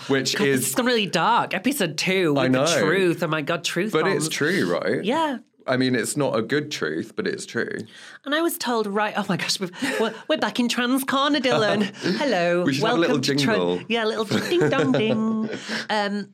Which 0.09 0.37
God, 0.37 0.47
is 0.47 0.71
it's 0.73 0.79
really 0.79 1.07
dark. 1.07 1.53
Episode 1.53 1.99
two 1.99 2.33
with 2.33 2.45
I 2.45 2.49
know. 2.49 2.67
the 2.67 2.81
truth. 2.81 3.23
Oh 3.23 3.27
my 3.27 3.43
god, 3.43 3.63
truth. 3.63 3.93
But 3.93 4.07
it's 4.07 4.29
true, 4.29 4.73
right? 4.73 5.05
Yeah. 5.05 5.39
I 5.67 5.77
mean, 5.77 5.95
it's 5.95 6.17
not 6.17 6.35
a 6.37 6.43
good 6.43 6.71
truth, 6.71 7.13
but 7.15 7.27
it's 7.27 7.45
true. 7.45 7.77
And 8.25 8.35
I 8.35 8.41
was 8.41 8.57
told, 8.57 8.87
right, 8.87 9.13
oh 9.17 9.27
my 9.29 9.37
gosh, 9.37 9.61
we've, 9.61 9.71
we're, 10.01 10.15
we're 10.29 10.39
back 10.39 10.59
in 10.59 10.69
Trans 10.69 11.05
Corner, 11.05 11.39
Dylan. 11.39 11.83
Hello. 12.19 12.65
We 12.65 12.73
should 12.73 12.85
have 12.87 12.97
a 12.97 13.01
little 13.01 13.19
Tran- 13.19 13.39
jingle. 13.39 13.81
yeah, 13.89 14.05
a 14.05 14.07
little 14.07 14.25
ding 14.25 14.69
dong 14.71 14.93
ding. 14.93 15.51
Um, 15.91 16.31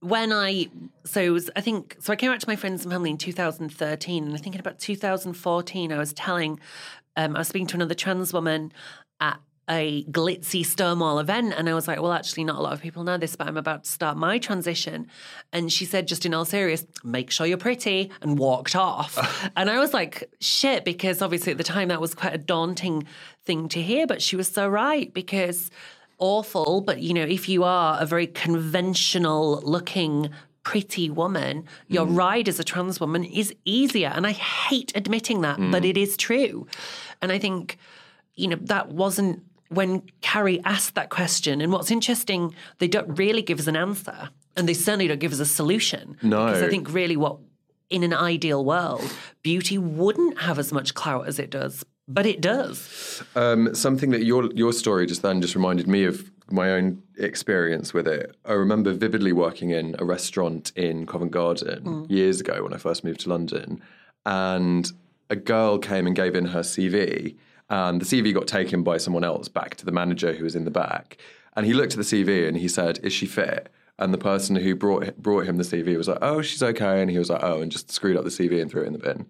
when 0.00 0.32
I, 0.32 0.68
so 1.04 1.20
it 1.20 1.30
was, 1.30 1.50
I 1.56 1.60
think, 1.60 1.96
so 2.00 2.12
I 2.12 2.16
came 2.16 2.30
out 2.30 2.40
to 2.40 2.48
my 2.48 2.56
friends 2.56 2.84
and 2.84 2.92
family 2.92 3.10
in 3.10 3.18
2013. 3.18 4.24
And 4.24 4.34
I 4.34 4.38
think 4.38 4.54
in 4.54 4.60
about 4.60 4.78
2014, 4.78 5.92
I 5.92 5.98
was 5.98 6.12
telling, 6.12 6.60
um, 7.16 7.34
I 7.34 7.40
was 7.40 7.48
speaking 7.48 7.66
to 7.68 7.76
another 7.76 7.94
trans 7.94 8.32
woman 8.32 8.72
at 9.20 9.40
a 9.68 10.04
glitzy 10.04 10.64
Stonewall 10.64 11.18
event. 11.18 11.54
And 11.56 11.68
I 11.68 11.74
was 11.74 11.86
like, 11.86 12.00
well, 12.00 12.12
actually, 12.12 12.44
not 12.44 12.56
a 12.56 12.60
lot 12.60 12.72
of 12.72 12.80
people 12.80 13.04
know 13.04 13.18
this, 13.18 13.36
but 13.36 13.46
I'm 13.46 13.56
about 13.56 13.84
to 13.84 13.90
start 13.90 14.16
my 14.16 14.38
transition. 14.38 15.08
And 15.52 15.70
she 15.72 15.84
said, 15.84 16.08
just 16.08 16.24
in 16.24 16.32
all 16.32 16.44
serious, 16.44 16.86
make 17.04 17.30
sure 17.30 17.46
you're 17.46 17.58
pretty, 17.58 18.10
and 18.22 18.38
walked 18.38 18.76
off. 18.76 19.50
and 19.56 19.68
I 19.68 19.78
was 19.78 19.92
like, 19.92 20.30
shit, 20.40 20.84
because 20.84 21.20
obviously 21.20 21.52
at 21.52 21.58
the 21.58 21.64
time 21.64 21.88
that 21.88 22.00
was 22.00 22.14
quite 22.14 22.34
a 22.34 22.38
daunting 22.38 23.06
thing 23.44 23.68
to 23.70 23.82
hear. 23.82 24.06
But 24.06 24.22
she 24.22 24.36
was 24.36 24.48
so 24.48 24.68
right 24.68 25.12
because 25.12 25.70
awful, 26.18 26.80
but 26.80 27.00
you 27.00 27.14
know, 27.14 27.22
if 27.22 27.48
you 27.48 27.64
are 27.64 28.00
a 28.00 28.06
very 28.06 28.26
conventional 28.26 29.60
looking, 29.62 30.30
pretty 30.62 31.08
woman, 31.08 31.64
your 31.86 32.06
mm. 32.06 32.16
ride 32.16 32.48
as 32.48 32.60
a 32.60 32.64
trans 32.64 33.00
woman 33.00 33.24
is 33.24 33.54
easier. 33.64 34.12
And 34.14 34.26
I 34.26 34.32
hate 34.32 34.92
admitting 34.94 35.40
that, 35.40 35.56
but 35.56 35.82
mm. 35.82 35.88
it 35.88 35.96
is 35.96 36.16
true. 36.16 36.66
And 37.22 37.32
I 37.32 37.38
think, 37.38 37.78
you 38.34 38.48
know, 38.48 38.58
that 38.62 38.90
wasn't 38.90 39.42
when 39.70 40.02
Carrie 40.20 40.60
asked 40.64 40.94
that 40.94 41.08
question. 41.08 41.60
And 41.60 41.72
what's 41.72 41.90
interesting, 41.90 42.54
they 42.78 42.88
don't 42.88 43.18
really 43.18 43.42
give 43.42 43.58
us 43.58 43.66
an 43.66 43.76
answer. 43.76 44.28
And 44.56 44.68
they 44.68 44.74
certainly 44.74 45.08
don't 45.08 45.20
give 45.20 45.32
us 45.32 45.40
a 45.40 45.46
solution. 45.46 46.18
No. 46.22 46.46
Because 46.46 46.62
I 46.62 46.68
think 46.68 46.92
really 46.92 47.16
what 47.16 47.38
in 47.90 48.02
an 48.02 48.12
ideal 48.12 48.64
world, 48.64 49.10
beauty 49.42 49.78
wouldn't 49.78 50.40
have 50.40 50.58
as 50.58 50.72
much 50.72 50.94
clout 50.94 51.26
as 51.26 51.38
it 51.38 51.50
does. 51.50 51.84
But 52.08 52.24
it 52.24 52.40
does. 52.40 53.22
Um, 53.36 53.74
something 53.74 54.10
that 54.10 54.24
your 54.24 54.50
your 54.52 54.72
story 54.72 55.06
just 55.06 55.20
then 55.20 55.42
just 55.42 55.54
reminded 55.54 55.86
me 55.86 56.04
of 56.04 56.30
my 56.50 56.70
own 56.70 57.02
experience 57.18 57.92
with 57.92 58.08
it. 58.08 58.34
I 58.46 58.54
remember 58.54 58.94
vividly 58.94 59.32
working 59.32 59.70
in 59.70 59.94
a 59.98 60.04
restaurant 60.06 60.72
in 60.74 61.04
Covent 61.06 61.30
Garden 61.32 62.06
years 62.08 62.40
ago 62.40 62.62
when 62.62 62.72
I 62.72 62.78
first 62.78 63.04
moved 63.04 63.20
to 63.20 63.28
London, 63.28 63.82
and 64.24 64.90
a 65.28 65.36
girl 65.36 65.78
came 65.78 66.06
and 66.06 66.16
gave 66.16 66.34
in 66.34 66.46
her 66.46 66.60
CV, 66.60 67.36
and 67.68 68.00
the 68.00 68.06
CV 68.06 68.32
got 68.32 68.46
taken 68.46 68.82
by 68.82 68.96
someone 68.96 69.24
else 69.24 69.48
back 69.48 69.74
to 69.76 69.84
the 69.84 69.92
manager 69.92 70.32
who 70.32 70.44
was 70.44 70.56
in 70.56 70.64
the 70.64 70.70
back, 70.70 71.18
and 71.54 71.66
he 71.66 71.74
looked 71.74 71.92
at 71.92 71.98
the 71.98 72.04
CV 72.04 72.48
and 72.48 72.56
he 72.56 72.68
said, 72.68 72.98
"Is 73.02 73.12
she 73.12 73.26
fit?" 73.26 73.68
And 73.98 74.14
the 74.14 74.18
person 74.18 74.56
who 74.56 74.74
brought 74.74 75.18
brought 75.18 75.44
him 75.44 75.58
the 75.58 75.64
CV 75.64 75.98
was 75.98 76.08
like, 76.08 76.18
"Oh, 76.22 76.40
she's 76.40 76.62
okay," 76.62 77.02
and 77.02 77.10
he 77.10 77.18
was 77.18 77.28
like, 77.28 77.42
"Oh," 77.42 77.60
and 77.60 77.70
just 77.70 77.92
screwed 77.92 78.16
up 78.16 78.24
the 78.24 78.30
CV 78.30 78.62
and 78.62 78.70
threw 78.70 78.82
it 78.82 78.86
in 78.86 78.94
the 78.94 78.98
bin. 78.98 79.26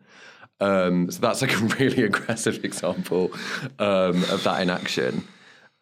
Um, 0.60 1.10
so 1.10 1.20
that's 1.20 1.42
like 1.42 1.52
a 1.54 1.64
really 1.78 2.04
aggressive 2.04 2.64
example 2.64 3.32
um, 3.78 4.24
of 4.24 4.44
that 4.44 4.62
in 4.62 4.70
action. 4.70 5.26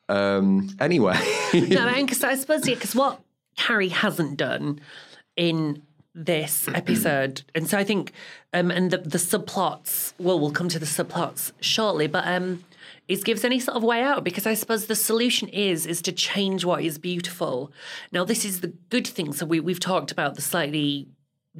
Um, 0.09 0.68
anyway, 0.80 1.18
no, 1.54 1.92
because 1.95 2.23
I 2.23 2.35
suppose 2.37 2.66
yeah, 2.68 2.75
because 2.75 2.95
what 2.95 3.21
Carrie 3.56 3.88
hasn't 3.88 4.37
done 4.37 4.80
in 5.37 5.83
this 6.14 6.68
episode, 6.75 7.42
and 7.54 7.68
so 7.68 7.78
I 7.78 7.85
think, 7.85 8.12
um, 8.52 8.71
and 8.71 8.90
the 8.90 8.99
the 8.99 9.18
subplots. 9.18 10.12
Well, 10.18 10.38
we'll 10.38 10.52
come 10.52 10.68
to 10.68 10.78
the 10.78 10.87
subplots 10.87 11.52
shortly, 11.61 12.06
but 12.06 12.26
um, 12.26 12.64
is 13.09 13.25
gives 13.25 13.45
any 13.45 13.61
sort 13.61 13.76
of 13.76 13.83
way 13.83 14.02
out 14.02 14.25
because 14.25 14.47
I 14.47 14.54
suppose 14.54 14.87
the 14.87 14.97
solution 14.97 15.49
is 15.49 15.87
is 15.87 16.02
to 16.02 16.12
change 16.12 16.64
what 16.64 16.83
is 16.83 16.99
beautiful. 16.99 17.73
Now, 18.12 18.25
this 18.25 18.45
is 18.45 18.61
the 18.61 18.73
good 18.90 19.06
thing. 19.06 19.33
So 19.33 19.47
we 19.47 19.61
we've 19.61 19.80
talked 19.80 20.12
about 20.12 20.35
the 20.35 20.42
slightly 20.42 21.09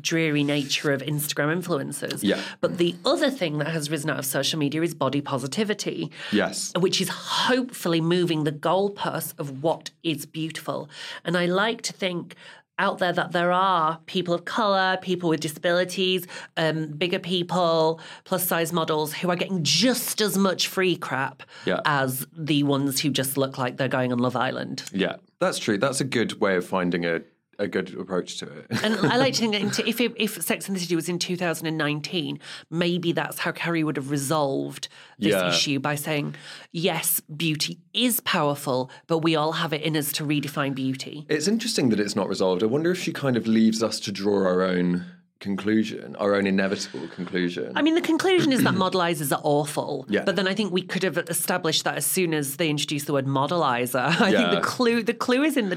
dreary 0.01 0.45
nature 0.45 0.93
of 0.93 1.03
Instagram 1.03 1.63
influencers. 1.63 2.21
Yeah. 2.23 2.41
But 2.61 2.79
the 2.79 2.95
other 3.05 3.31
thing 3.31 3.59
that 3.59 3.69
has 3.69 3.91
risen 3.91 4.11
out 4.11 4.19
of 4.19 4.27
social 4.27 4.59
media 4.59 4.83
is 4.83 4.95
body 4.95 5.21
positivity 5.21 6.11
yes, 6.33 6.73
which 6.79 7.01
is 7.01 7.09
hopefully 7.09 8.01
moving 8.01 8.45
the 8.45 8.53
goalposts 8.53 9.35
of 9.39 9.63
what 9.63 9.91
is 10.03 10.27
beautiful. 10.27 10.89
And 11.25 11.37
I 11.37 11.47
like 11.47 11.83
to 11.83 11.93
think 11.93 12.35
out 12.79 12.99
there 12.99 13.13
that 13.13 13.33
there 13.33 13.53
are 13.53 13.99
people 14.05 14.35
of 14.35 14.45
color, 14.45 14.99
people 15.01 15.31
with 15.31 15.41
disabilities, 15.41 16.27
um, 16.59 16.89
bigger 16.89 17.19
people, 17.19 17.99
plus 18.25 18.47
size 18.47 18.71
models 18.71 19.15
who 19.15 19.31
are 19.31 19.37
getting 19.37 19.63
just 19.63 20.21
as 20.21 20.37
much 20.37 20.69
free 20.69 20.95
crap 20.95 21.43
Yeah. 21.65 21.81
as 21.87 22.27
the 22.37 22.65
ones 22.65 23.01
who 23.01 23.09
just 23.09 23.39
look 23.39 23.57
like 23.57 23.79
they're 23.79 23.89
going 23.89 24.13
on 24.13 24.19
Love 24.19 24.37
Island. 24.37 24.83
yeah, 24.93 25.17
that's 25.39 25.59
true. 25.59 25.79
That's 25.79 26.03
a 26.03 26.05
good 26.05 26.39
way 26.39 26.57
of 26.57 26.67
finding 26.67 27.07
a, 27.07 27.23
a 27.59 27.67
good 27.67 27.95
approach 27.99 28.39
to 28.39 28.47
it. 28.47 28.67
And 28.85 28.97
I 28.97 29.17
like 29.17 29.35
to 29.35 29.41
think 29.41 29.75
that 29.75 29.87
if, 29.93 30.01
it, 30.01 30.13
if 30.17 30.43
Sex 30.43 30.67
and 30.69 30.77
the 30.77 30.81
City 30.81 30.95
was 30.95 31.09
in 31.09 31.19
2019, 31.19 32.39
maybe 32.71 33.13
that's 33.13 33.39
how 33.39 33.53
Carrie 33.53 33.83
would 33.85 33.97
have 33.97 34.11
resolved 34.11 34.89
this 35.19 35.33
Yeah. 35.33 35.49
issue 35.49 35.79
by 35.79 35.95
saying, 35.95 36.35
yes, 36.73 37.21
beauty 37.21 37.79
is 37.95 38.21
powerful, 38.21 38.91
but 39.07 39.19
we 39.19 39.35
all 39.37 39.53
have 39.53 39.73
it 39.73 39.83
in 39.83 39.97
us 39.97 40.13
to 40.13 40.25
redefine 40.25 40.75
beauty. 40.75 41.25
it's 41.29 41.49
interesting 41.49 41.89
that 41.91 42.01
it's 42.01 42.15
not 42.17 42.29
resolved. 42.29 42.63
I 42.63 42.67
wonder 42.67 42.91
if 42.91 43.01
she 43.01 43.13
kind 43.13 43.37
of 43.37 43.47
leaves 43.47 43.83
us 43.83 44.01
to 44.01 44.13
draw 44.13 44.45
our 44.47 44.63
own 44.63 45.05
conclusion, 45.41 46.17
our 46.17 46.35
own 46.35 46.47
inevitable 46.47 47.07
conclusion. 47.09 47.73
I 47.77 47.83
mean, 47.83 47.95
the 47.95 48.01
conclusion 48.01 48.53
is 48.53 48.63
that 48.65 48.75
modelizers 48.85 49.31
are 49.37 49.41
awful. 49.45 50.07
Yeah. 50.09 50.25
But 50.25 50.37
then 50.37 50.49
I 50.49 50.55
think 50.55 50.73
we 50.73 50.83
could 50.83 51.03
have 51.03 51.19
established 51.19 51.85
that 51.85 51.97
as 51.97 52.07
soon 52.07 52.33
as 52.35 52.57
they 52.57 52.69
introduced 52.71 53.07
the 53.07 53.13
word 53.13 53.27
modelizer. 53.27 54.01
I 54.21 54.31
think 54.33 54.51
the 54.51 54.61
clue 54.63 55.03
the 55.03 55.15
clue 55.15 55.43
is 55.43 55.57
in 55.57 55.69
the 55.69 55.77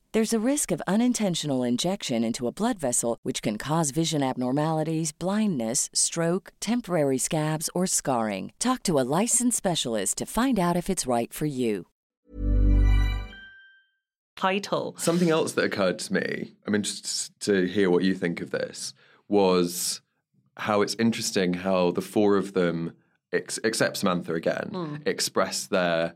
There's 0.13 0.33
a 0.33 0.39
risk 0.45 0.71
of 0.71 0.81
unintentional 0.87 1.63
injection 1.63 2.21
into 2.21 2.45
a 2.45 2.51
blood 2.51 2.77
vessel, 2.77 3.17
which 3.23 3.41
can 3.41 3.57
cause 3.57 3.91
vision 3.91 4.21
abnormalities, 4.21 5.13
blindness, 5.13 5.89
stroke, 5.93 6.51
temporary 6.59 7.17
scabs, 7.17 7.69
or 7.73 7.87
scarring. 7.87 8.51
Talk 8.59 8.83
to 8.83 8.99
a 8.99 9.07
licensed 9.21 9.55
specialist 9.55 10.17
to 10.17 10.25
find 10.25 10.59
out 10.59 10.75
if 10.75 10.89
it's 10.89 11.07
right 11.07 11.31
for 11.31 11.45
you. 11.45 11.87
Title. 14.35 14.95
Something 14.97 15.29
else 15.29 15.53
that 15.53 15.63
occurred 15.63 15.99
to 15.99 16.13
me, 16.13 16.55
I'm 16.67 16.75
interested 16.75 17.31
to 17.45 17.65
hear 17.65 17.89
what 17.89 18.03
you 18.03 18.13
think 18.13 18.41
of 18.41 18.51
this, 18.51 18.93
was 19.29 20.01
how 20.57 20.81
it's 20.81 20.95
interesting 20.95 21.53
how 21.53 21.91
the 21.91 22.01
four 22.01 22.35
of 22.35 22.51
them, 22.51 22.91
ex- 23.31 23.59
except 23.63 23.95
Samantha 23.95 24.33
again, 24.33 25.03
express 25.05 25.67
their 25.67 26.15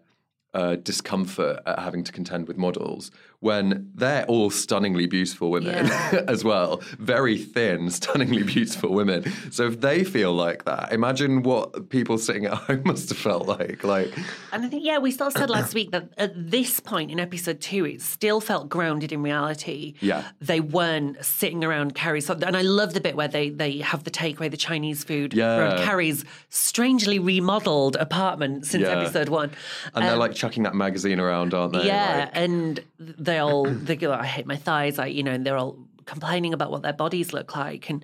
uh, 0.56 0.78
discomfort 0.78 1.60
at 1.66 1.80
having 1.80 2.02
to 2.02 2.14
contend 2.14 2.48
with 2.48 2.58
models 2.58 3.12
when 3.46 3.92
they're 3.94 4.26
all 4.26 4.50
stunningly 4.50 5.06
beautiful 5.06 5.52
women 5.52 5.86
as 6.28 6.44
well. 6.44 6.82
Very 6.98 7.38
thin, 7.38 7.90
stunningly 8.02 8.42
beautiful 8.42 8.92
women. 8.92 9.24
So 9.52 9.68
if 9.68 9.82
they 9.82 10.04
feel 10.04 10.34
like 10.34 10.66
that, 10.66 10.92
imagine 10.92 11.44
what 11.44 11.90
people 11.90 12.18
sitting 12.18 12.46
at 12.46 12.54
home 12.66 12.82
must 12.86 13.10
have 13.10 13.20
felt 13.20 13.48
like. 13.48 13.84
Like, 13.84 14.12
And 14.52 14.66
I 14.66 14.68
think, 14.70 14.84
yeah, 14.84 14.98
we 14.98 15.12
sort 15.12 15.34
of 15.36 15.40
said 15.40 15.52
last 15.52 15.76
week 15.76 15.92
that 15.92 16.10
at 16.18 16.32
this 16.50 16.80
point 16.80 17.12
in 17.12 17.20
episode 17.20 17.62
two, 17.62 17.86
it 17.86 18.02
still 18.02 18.42
felt 18.42 18.68
grounded 18.68 19.12
in 19.12 19.22
reality. 19.22 19.94
Yeah. 20.02 20.24
They 20.42 20.60
weren't 20.60 21.24
sitting 21.24 21.64
around 21.64 21.94
Carrie's. 21.94 22.28
And 22.30 22.58
I 22.58 22.64
love 22.64 22.96
the 22.96 23.02
bit 23.02 23.16
where 23.16 23.28
they, 23.28 23.52
they 23.52 23.78
have 23.78 24.04
the 24.06 24.12
takeaway, 24.12 24.50
the 24.50 24.58
Chinese 24.58 25.04
food 25.04 25.36
Yeah. 25.36 25.58
around 25.58 25.84
Carrie's 25.86 26.26
strangely 26.50 27.20
remodeled 27.20 27.96
apartment 27.98 28.66
since 28.66 28.82
Yeah. 28.82 29.00
episode 29.02 29.30
one. 29.30 29.52
and 29.94 30.04
they're 30.04 30.18
like 30.18 30.34
chucking 30.34 30.64
that 30.64 30.74
magazine 30.74 31.20
around, 31.20 31.54
aren't 31.54 31.74
they? 31.74 31.82
Um, 31.82 31.86
Yeah, 31.86 32.18
Like- 32.22 32.30
and 32.34 32.80
they 33.00 33.35
all 33.40 33.66
they 33.66 33.96
go, 33.96 34.12
I 34.12 34.26
hate 34.26 34.46
my 34.46 34.56
thighs, 34.58 34.98
like 34.98 35.14
you 35.14 35.24
know, 35.24 35.32
and 35.32 35.46
they're 35.46 35.58
all 35.58 35.78
complaining 36.06 36.54
about 36.54 36.72
what 36.72 36.82
their 36.84 36.94
bodies 36.94 37.34
look 37.34 37.56
like, 37.56 37.90
and 37.90 38.04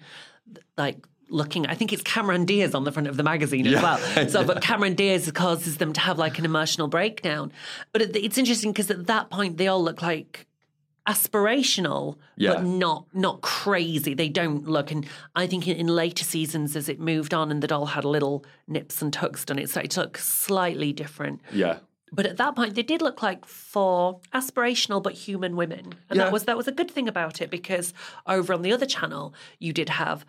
like 0.78 0.98
looking. 1.30 1.66
I 1.68 1.76
think 1.76 1.94
it's 1.94 2.02
Cameron 2.02 2.46
Diaz 2.46 2.76
on 2.76 2.84
the 2.84 2.92
front 2.92 3.08
of 3.08 3.16
the 3.18 3.24
magazine 3.24 3.66
as 3.68 3.74
Yeah, 3.74 3.82
well. 3.82 4.28
So, 4.30 4.44
but 4.44 4.62
Cameron 4.62 4.96
Diaz 4.96 5.32
causes 5.32 5.78
them 5.78 5.94
to 5.94 6.02
have 6.02 6.18
like 6.20 6.40
an 6.40 6.46
emotional 6.46 6.88
breakdown. 6.88 7.52
But 7.94 8.02
it, 8.02 8.16
it's 8.16 8.38
interesting 8.38 8.72
because 8.72 8.92
at 8.92 9.08
that 9.08 9.30
point 9.30 9.58
they 9.58 9.68
all 9.68 9.82
look 9.84 10.02
like 10.02 10.48
aspirational 11.08 12.18
Yeah. 12.36 12.54
but 12.56 12.64
not 12.64 13.06
not 13.14 13.42
crazy 13.42 14.14
they 14.14 14.30
don't 14.30 14.68
look 14.68 14.92
and 14.92 15.06
i 15.36 15.48
think 15.48 15.68
in, 15.68 15.76
in 15.76 15.88
later 15.88 16.24
seasons 16.24 16.76
as 16.76 16.88
it 16.90 17.00
moved 17.00 17.34
on 17.34 17.50
and 17.52 17.62
they'd 17.62 17.72
all 17.72 17.88
had 17.88 18.06
little 18.06 18.46
nips 18.68 19.02
and 19.02 19.12
tucks 19.12 19.44
done 19.44 19.58
it 19.60 19.68
started 19.68 19.90
to 19.92 20.02
look 20.02 20.18
slightly 20.20 20.94
different 20.94 21.42
yeah. 21.52 21.80
But 22.12 22.26
at 22.26 22.38
that 22.38 22.56
point, 22.56 22.76
they 22.76 22.84
did 22.84 23.02
look 23.02 23.22
like 23.24 23.46
four 23.46 24.20
aspirational 24.34 25.02
but 25.02 25.14
human 25.14 25.56
women, 25.56 25.94
and 26.10 26.18
Yeah. 26.18 26.26
that 26.26 26.32
was 26.34 26.44
that 26.46 26.58
was 26.58 26.68
a 26.68 26.72
good 26.72 26.92
thing 26.92 27.08
about 27.08 27.42
it 27.42 27.50
because 27.50 27.94
over 28.28 28.54
on 28.54 28.62
the 28.62 28.74
other 28.74 28.86
channel, 28.86 29.34
you 29.60 29.74
did 29.74 29.90
have 29.90 30.26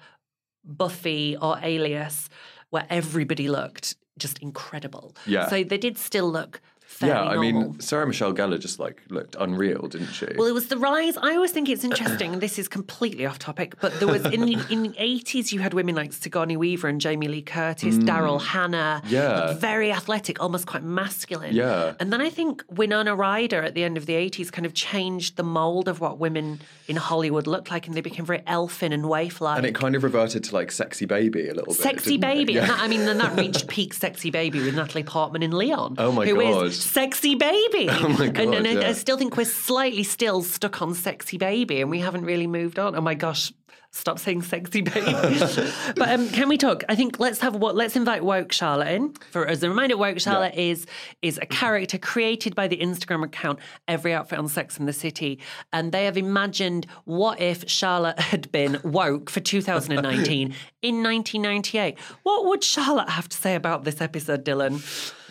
Buffy 0.65 1.37
or 1.37 1.59
Alias, 1.63 2.29
where 2.71 2.87
everybody 2.89 3.49
looked 3.49 3.97
just 4.19 4.39
incredible. 4.39 5.17
Yeah. 5.27 5.49
So 5.49 5.65
they 5.65 5.79
did 5.79 5.99
still 5.99 6.31
look 6.31 6.61
fairly 6.93 7.15
Yeah, 7.15 7.23
I 7.23 7.35
normal. 7.35 7.53
mean, 7.71 7.81
Sarah 7.81 8.07
Michelle 8.07 8.33
Gellar 8.35 8.59
just 8.61 8.79
like 8.79 9.03
looked 9.09 9.37
unreal, 9.39 9.89
didn't 9.89 10.13
she? 10.13 10.27
Well, 10.37 10.47
it 10.47 10.53
was 10.55 10.69
the 10.69 10.79
rise. 10.79 11.17
I 11.17 11.35
always 11.35 11.51
think 11.51 11.69
it's 11.69 11.85
interesting. 11.85 12.39
this 12.39 12.59
is 12.59 12.69
completely 12.69 13.27
off 13.27 13.39
topic, 13.39 13.75
but 13.81 13.99
there 13.99 14.09
was 14.09 14.25
in 14.27 14.43
the, 14.47 14.57
in 14.71 14.83
the 14.83 14.95
eighties, 14.99 15.53
you 15.53 15.61
had 15.61 15.75
women 15.75 15.95
like 15.95 16.13
Sigourney 16.13 16.57
Weaver 16.57 16.89
and 16.89 17.01
Jamie 17.01 17.29
Lee 17.29 17.43
Curtis, 17.43 17.97
Daryl 17.99 18.41
Hannah. 18.41 19.03
Mm. 19.05 19.11
Yeah. 19.11 19.41
like, 19.47 19.57
very 19.59 19.93
athletic, 19.93 20.41
almost 20.43 20.67
quite 20.67 20.83
masculine. 20.83 21.55
Yeah. 21.55 21.95
and 22.01 22.13
then 22.13 22.21
I 22.21 22.31
think 22.31 22.63
Winona 22.69 23.15
Ryder 23.15 23.63
at 23.63 23.75
the 23.75 23.85
end 23.85 23.97
of 23.97 24.07
the 24.07 24.15
eighties 24.15 24.51
kind 24.51 24.67
of 24.67 24.75
changed 24.75 25.37
the 25.37 25.43
mold 25.43 25.89
of 25.89 26.01
what 26.01 26.19
women 26.19 26.61
in 26.89 26.97
Hollywood 26.97 27.47
looked 27.47 27.71
like, 27.71 27.87
and 27.87 27.97
they 27.97 28.01
became 28.01 28.25
very 28.27 28.43
elfin 28.47 28.93
and 28.93 29.09
waif-like. 29.09 29.59
and 29.59 29.67
it 29.67 29.75
kind 29.75 29.95
of 29.95 30.03
reverted 30.05 30.45
to 30.45 30.55
like 30.55 30.71
sexy 30.73 31.07
baby 31.07 31.49
a 31.49 31.55
little 31.55 31.73
bit. 31.73 31.83
Sexy 31.83 32.17
didn't 32.19 32.25
it? 32.31 32.35
baby, 32.35 32.53
Yeah. 32.55 32.61
and 32.63 32.71
that, 32.71 32.81
I 32.81 32.89
mean, 32.89 33.05
then 33.07 33.19
that 33.19 33.37
reached 33.39 33.69
peak 33.69 33.95
sexy 33.95 34.31
baby 34.31 34.61
with 34.61 34.75
Natalie 34.75 35.05
Portman 35.05 35.43
in 35.43 35.53
Leon. 35.53 35.95
Oh 35.99 36.13
my 36.13 36.27
who 36.27 36.41
is 36.41 36.55
God. 36.55 36.73
Sexy 36.83 37.35
baby. 37.35 37.89
Oh 38.03 38.09
my 38.09 38.27
and, 38.27 38.55
and 38.55 38.65
God, 38.65 38.85
I, 38.85 38.89
I 38.89 38.93
still 38.93 39.17
think 39.17 39.37
we're 39.37 39.45
slightly 39.45 40.03
still 40.03 40.43
stuck 40.43 40.83
on 40.83 40.95
sexy 40.95 41.39
baby, 41.39 41.81
and 41.81 41.91
we 41.91 42.01
haven't 42.01 42.25
really 42.25 42.47
moved 42.47 42.79
on. 42.79 42.97
Oh 42.97 43.01
my 43.01 43.15
gosh. 43.15 43.53
Stop 43.95 44.19
saying 44.19 44.41
sexy 44.41 44.81
baby. 44.81 45.13
but 45.97 46.09
um, 46.09 46.27
can 46.31 46.49
we 46.49 46.57
talk? 46.57 46.83
I 46.89 46.95
think 46.95 47.21
let's 47.21 47.41
have 47.41 47.55
what 47.55 47.77
let's 47.77 47.95
invite 47.95 48.25
woke 48.25 48.51
Charlotte 48.51 48.89
in. 48.89 49.13
For 49.31 49.47
as 49.47 49.63
a 49.63 49.69
reminder, 49.69 49.99
woke 49.99 50.19
Charlotte 50.19 50.55
is 50.55 50.87
is 51.21 51.37
a 51.37 51.45
character 51.45 51.99
created 51.99 52.55
by 52.55 52.69
the 52.69 52.79
Instagram 52.79 53.23
account 53.23 53.59
Every 53.87 54.15
Outfit 54.15 54.39
on 54.39 54.49
Sex 54.49 54.79
in 54.79 54.87
the 54.87 54.95
City, 54.95 55.41
and 55.75 55.93
they 55.93 56.07
have 56.07 56.17
imagined 56.17 56.87
what 57.05 57.39
if 57.39 57.69
Charlotte 57.69 58.19
had 58.19 58.51
been 58.51 58.81
woke 58.83 59.29
for 59.29 59.41
2019 59.41 60.55
in 60.81 61.03
1998. 61.03 61.99
What 62.23 62.47
would 62.47 62.65
Charlotte 62.65 63.11
have 63.11 63.29
to 63.29 63.37
say 63.37 63.55
about 63.55 63.85
this 63.85 64.01
episode, 64.01 64.43
Dylan? 64.43 64.81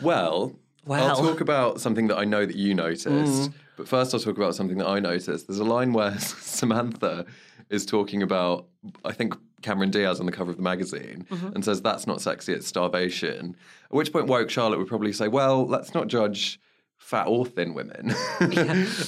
Well, 0.03 0.53
Well. 0.85 1.09
I'll 1.09 1.15
talk 1.15 1.41
about 1.41 1.79
something 1.79 2.07
that 2.07 2.17
I 2.17 2.25
know 2.25 2.45
that 2.45 2.55
you 2.55 2.73
noticed. 2.73 3.51
But 3.77 3.87
first, 3.87 4.13
I'll 4.13 4.19
talk 4.19 4.37
about 4.37 4.55
something 4.55 4.77
that 4.77 4.87
I 4.87 4.99
noticed. 4.99 5.47
There's 5.47 5.59
a 5.59 5.63
line 5.63 5.93
where 5.93 6.17
Samantha 6.19 7.25
is 7.69 7.85
talking 7.85 8.21
about, 8.21 8.67
I 9.05 9.11
think, 9.11 9.33
Cameron 9.61 9.91
Diaz 9.91 10.19
on 10.19 10.25
the 10.25 10.31
cover 10.31 10.51
of 10.51 10.57
the 10.57 10.63
magazine 10.63 11.25
and 11.29 11.63
says, 11.63 11.81
That's 11.81 12.07
not 12.07 12.21
sexy, 12.21 12.53
it's 12.53 12.67
starvation. 12.67 13.55
At 13.85 13.91
which 13.91 14.11
point, 14.11 14.27
woke 14.27 14.49
Charlotte 14.49 14.79
would 14.79 14.87
probably 14.87 15.13
say, 15.13 15.27
Well, 15.27 15.65
let's 15.67 15.93
not 15.93 16.07
judge 16.07 16.59
fat 16.97 17.27
or 17.27 17.45
thin 17.45 17.73
women. 17.73 18.13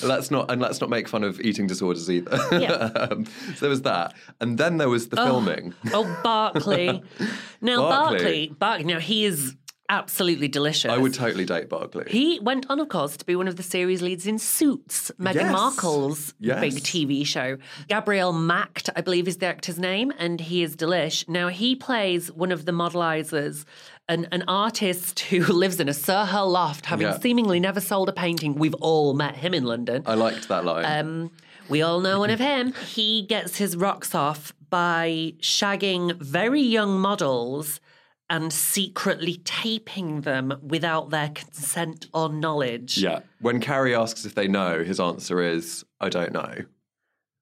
let's 0.03 0.31
not 0.31 0.49
and 0.51 0.59
let's 0.59 0.81
not 0.81 0.89
make 0.89 1.07
fun 1.07 1.23
of 1.23 1.39
eating 1.41 1.67
disorders 1.67 2.09
either. 2.09 2.39
Yeah. 2.51 2.71
um, 3.12 3.25
so 3.25 3.59
there 3.62 3.69
was 3.69 3.83
that. 3.83 4.13
And 4.41 4.57
then 4.57 4.77
there 4.77 4.89
was 4.89 5.09
the 5.09 5.17
filming. 5.17 5.73
Oh, 5.93 6.19
Barkley. 6.23 7.03
Now, 7.62 7.77
Barkley. 7.77 8.17
Barkley, 8.17 8.47
Barkley, 8.59 8.86
now 8.86 8.99
he 8.99 9.25
is 9.25 9.55
absolutely 9.97 10.47
delicious. 10.47 10.91
I 10.91 10.97
would 10.97 11.13
totally 11.13 11.45
date 11.45 11.69
Barkley. 11.69 12.06
He 12.08 12.39
went 12.41 12.65
on, 12.69 12.79
of 12.79 12.89
course, 12.89 13.15
to 13.17 13.25
be 13.25 13.36
one 13.36 13.47
of 13.47 13.56
the 13.56 13.63
series 13.63 14.01
leads 14.01 14.25
in 14.27 14.39
Suits, 14.39 15.12
Meghan 15.19 15.36
Yes. 15.36 15.51
Markle's 15.51 16.34
Yes. 16.39 16.60
big 16.60 16.73
TV 16.84 17.25
show. 17.25 17.58
Gabriel 17.88 18.34
Macht, 18.34 18.89
I 18.95 19.01
believe, 19.01 19.27
is 19.27 19.38
the 19.38 19.45
actor's 19.47 19.79
name, 19.79 20.12
and 20.17 20.39
he 20.41 20.63
is 20.63 20.75
delish. 20.75 21.27
Now, 21.29 21.47
he 21.49 21.75
plays 21.75 22.32
one 22.32 22.51
of 22.51 22.65
the 22.65 22.71
modelizers, 22.71 23.65
an, 24.10 24.27
an 24.32 24.43
artist 24.47 25.19
who 25.21 25.39
lives 25.63 25.79
in 25.79 25.88
a 25.89 25.93
Soho 25.93 26.45
loft, 26.45 26.86
having 26.88 27.08
Yeah. 27.08 27.19
seemingly 27.19 27.60
never 27.60 27.79
sold 27.79 28.10
a 28.10 28.13
painting. 28.13 28.56
We've 28.56 28.73
all 28.75 29.13
met 29.13 29.36
him 29.38 29.53
in 29.53 29.63
London. 29.63 30.03
I 30.06 30.15
liked 30.15 30.47
that 30.49 30.65
line. 30.65 30.86
Um, 30.86 31.32
we 31.69 31.82
all 31.82 31.99
know 32.01 32.19
one 32.19 32.29
of 32.29 32.39
him. 32.39 32.73
He 32.73 33.21
gets 33.21 33.58
his 33.58 33.77
rocks 33.77 34.13
off 34.13 34.53
by 34.69 35.34
shagging 35.39 36.17
very 36.19 36.62
young 36.62 36.99
models 36.99 37.79
and 38.29 38.51
secretly 38.51 39.36
taping 39.43 40.21
them 40.21 40.57
without 40.62 41.09
their 41.09 41.29
consent 41.29 42.07
or 42.13 42.29
knowledge. 42.29 42.97
Yeah. 42.97 43.19
When 43.41 43.59
Carrie 43.59 43.95
asks 43.95 44.25
if 44.25 44.33
they 44.36 44.47
know, 44.47 44.83
his 44.83 44.99
answer 44.99 45.41
is, 45.41 45.83
I 45.99 46.09
don't 46.09 46.31
know. 46.31 46.63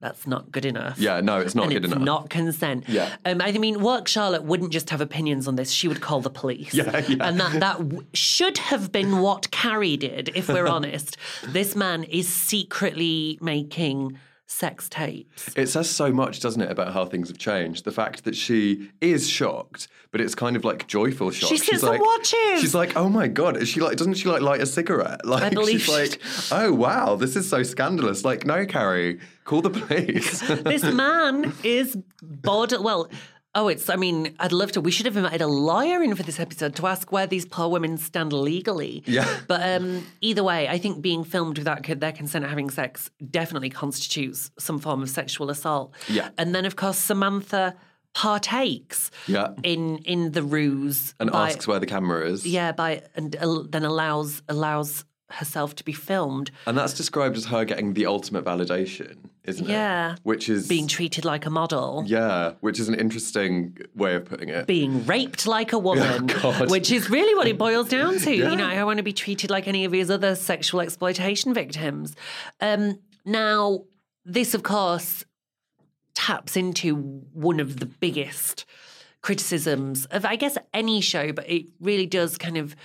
That's 0.01 0.25
not 0.25 0.51
good 0.51 0.65
enough. 0.65 0.97
Yeah, 0.97 1.21
no, 1.21 1.39
it's 1.39 1.53
not 1.53 1.65
and 1.65 1.73
good 1.73 1.85
it's 1.85 1.93
enough. 1.93 2.03
not 2.03 2.29
consent. 2.31 2.89
Yeah. 2.89 3.15
Um, 3.23 3.39
I 3.39 3.51
mean, 3.51 3.81
work 3.81 4.07
Charlotte 4.07 4.41
wouldn't 4.43 4.71
just 4.71 4.89
have 4.89 4.99
opinions 4.99 5.47
on 5.47 5.57
this; 5.57 5.69
she 5.69 5.87
would 5.87 6.01
call 6.01 6.21
the 6.21 6.31
police. 6.31 6.73
Yeah, 6.73 7.05
yeah. 7.07 7.17
And 7.21 7.39
that 7.39 7.59
that 7.59 7.77
w- 7.77 8.03
should 8.15 8.57
have 8.57 8.91
been 8.91 9.19
what 9.19 9.51
Carrie 9.51 9.97
did, 9.97 10.31
if 10.33 10.47
we're 10.49 10.65
honest. 10.77 11.17
This 11.43 11.75
man 11.75 12.03
is 12.05 12.27
secretly 12.27 13.37
making 13.41 14.17
sex 14.51 14.89
tapes. 14.89 15.49
It 15.55 15.67
says 15.67 15.89
so 15.89 16.11
much, 16.11 16.41
doesn't 16.41 16.61
it, 16.61 16.69
about 16.69 16.93
how 16.93 17.05
things 17.05 17.29
have 17.29 17.37
changed. 17.37 17.85
The 17.85 17.91
fact 17.91 18.25
that 18.25 18.35
she 18.35 18.91
is 18.99 19.29
shocked, 19.29 19.87
but 20.11 20.19
it's 20.21 20.35
kind 20.35 20.55
of 20.55 20.65
like 20.65 20.87
joyful 20.87 21.31
shock. 21.31 21.49
She 21.49 21.57
sits 21.57 21.69
she's 21.69 21.83
and 21.83 21.93
like, 21.93 22.01
watches. 22.01 22.59
She's 22.59 22.75
like, 22.75 22.95
"Oh 22.95 23.09
my 23.09 23.27
god!" 23.27 23.57
Is 23.57 23.69
she 23.69 23.79
like? 23.79 23.97
Doesn't 23.97 24.15
she 24.15 24.27
like 24.27 24.41
light 24.41 24.61
a 24.61 24.65
cigarette? 24.65 25.21
Like, 25.31 25.53
believe 25.53 25.81
she's 25.81 25.85
she- 25.85 25.91
like, 25.91 26.21
"Oh 26.51 26.73
wow, 26.73 27.15
this 27.15 27.35
is 27.35 27.49
so 27.49 27.63
scandalous." 27.63 28.25
Like, 28.25 28.45
no, 28.45 28.65
Carrie, 28.65 29.19
call 29.45 29.61
the 29.61 29.69
police. 29.69 30.41
this 30.41 30.83
man 31.03 31.53
is 31.63 31.97
bored. 32.21 32.73
Well, 32.79 33.09
oh, 33.55 33.67
it's. 33.67 33.89
I 33.89 33.95
mean, 33.95 34.35
I'd 34.39 34.51
love 34.51 34.71
to. 34.73 34.81
We 34.81 34.91
should 34.91 35.05
have 35.05 35.17
invited 35.17 35.41
a 35.41 35.47
lawyer 35.47 36.01
in 36.03 36.15
for 36.15 36.23
this 36.23 36.39
episode 36.39 36.75
to 36.77 36.87
ask 36.87 37.11
where 37.11 37.27
these 37.27 37.45
poor 37.45 37.67
women 37.69 37.97
stand 37.97 38.33
legally. 38.33 39.03
Yeah. 39.05 39.27
But 39.47 39.61
um, 39.81 40.05
either 40.21 40.43
way, 40.43 40.67
I 40.67 40.77
think 40.77 41.01
being 41.01 41.23
filmed 41.23 41.57
without 41.57 41.83
their 41.83 42.11
consent 42.11 42.45
having 42.45 42.69
sex 42.69 43.09
definitely 43.29 43.69
constitutes 43.69 44.51
some 44.59 44.79
form 44.79 45.01
of 45.01 45.09
sexual 45.09 45.49
assault. 45.49 45.93
Yeah. 46.07 46.29
And 46.37 46.53
then, 46.55 46.65
of 46.65 46.75
course, 46.75 46.97
Samantha 46.97 47.75
partakes 48.13 49.09
Yeah. 49.27 49.49
in 49.63 49.97
in 49.99 50.31
the 50.31 50.43
ruse 50.43 51.13
And 51.19 51.31
by- 51.31 51.49
asks 51.49 51.65
where 51.67 51.79
the 51.79 51.85
camera 51.85 52.27
is. 52.29 52.45
yeah 52.45 52.71
by 52.73 53.03
and 53.15 53.35
uh, 53.37 53.63
then 53.69 53.83
allows 53.85 54.41
allows 54.49 55.05
herself 55.33 55.75
to 55.75 55.83
be 55.83 55.93
filmed 55.93 56.51
And 56.65 56.77
that's 56.77 56.93
described 56.93 57.37
as 57.37 57.45
her 57.45 57.65
getting 57.65 57.93
the 57.93 58.05
ultimate 58.05 58.43
validation, 58.45 59.17
isn't 59.45 59.65
it? 59.65 59.71
Yeah. 59.71 60.15
Which 60.23 60.49
is 60.49 60.67
being 60.67 60.87
treated 60.87 61.25
like 61.25 61.45
a 61.45 61.49
model 61.49 62.03
Yeah, 62.05 62.53
which 62.61 62.79
is 62.79 62.89
an 62.89 62.95
interesting 62.95 63.77
way 63.95 64.15
of 64.15 64.25
putting 64.25 64.49
it. 64.49 64.67
being 64.67 65.05
raped 65.05 65.47
like 65.47 65.73
a 65.73 65.79
woman, 65.89 66.27
God. 66.27 66.69
which 66.69 66.91
is 66.91 67.09
really 67.09 67.35
what 67.35 67.47
it 67.47 67.57
boils 67.57 67.89
down 67.89 68.17
to. 68.19 68.35
Yeah. 68.35 68.49
You 68.51 68.55
know, 68.57 68.67
I 68.67 68.75
don't 68.75 68.85
want 68.85 68.97
to 68.97 69.03
be 69.03 69.13
treated 69.13 69.49
like 69.49 69.67
any 69.67 69.85
of 69.85 69.91
his 69.91 70.09
other 70.11 70.35
sexual 70.35 70.81
exploitation 70.81 71.53
victims. 71.53 72.15
Um, 72.59 72.99
now, 73.25 73.83
this, 74.25 74.53
of 74.53 74.63
course, 74.63 75.25
taps 76.13 76.55
into 76.57 76.95
one 77.33 77.59
of 77.59 77.79
the 77.79 77.85
biggest 77.85 78.65
criticisms 79.21 80.05
of, 80.07 80.25
I 80.25 80.35
guess, 80.35 80.57
any 80.73 81.01
show, 81.01 81.31
but 81.31 81.49
it 81.49 81.67
really 81.79 82.05
does 82.07 82.37
kind 82.37 82.57
of. 82.57 82.75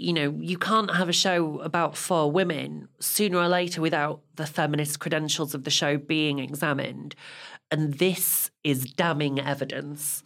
You 0.00 0.12
know, 0.14 0.34
you 0.40 0.56
can't 0.56 0.94
have 0.94 1.08
a 1.10 1.12
show 1.12 1.60
about 1.60 1.96
four 1.96 2.30
women 2.32 2.88
sooner 3.00 3.36
or 3.38 3.48
later 3.48 3.80
without 3.82 4.22
the 4.36 4.46
feminist 4.46 4.98
credentials 4.98 5.54
of 5.54 5.64
the 5.64 5.70
show 5.70 5.98
being 5.98 6.38
examined. 6.38 7.14
And 7.70 7.94
this 7.98 8.50
is 8.64 8.84
damning 8.84 9.38
evidence. 9.38 10.22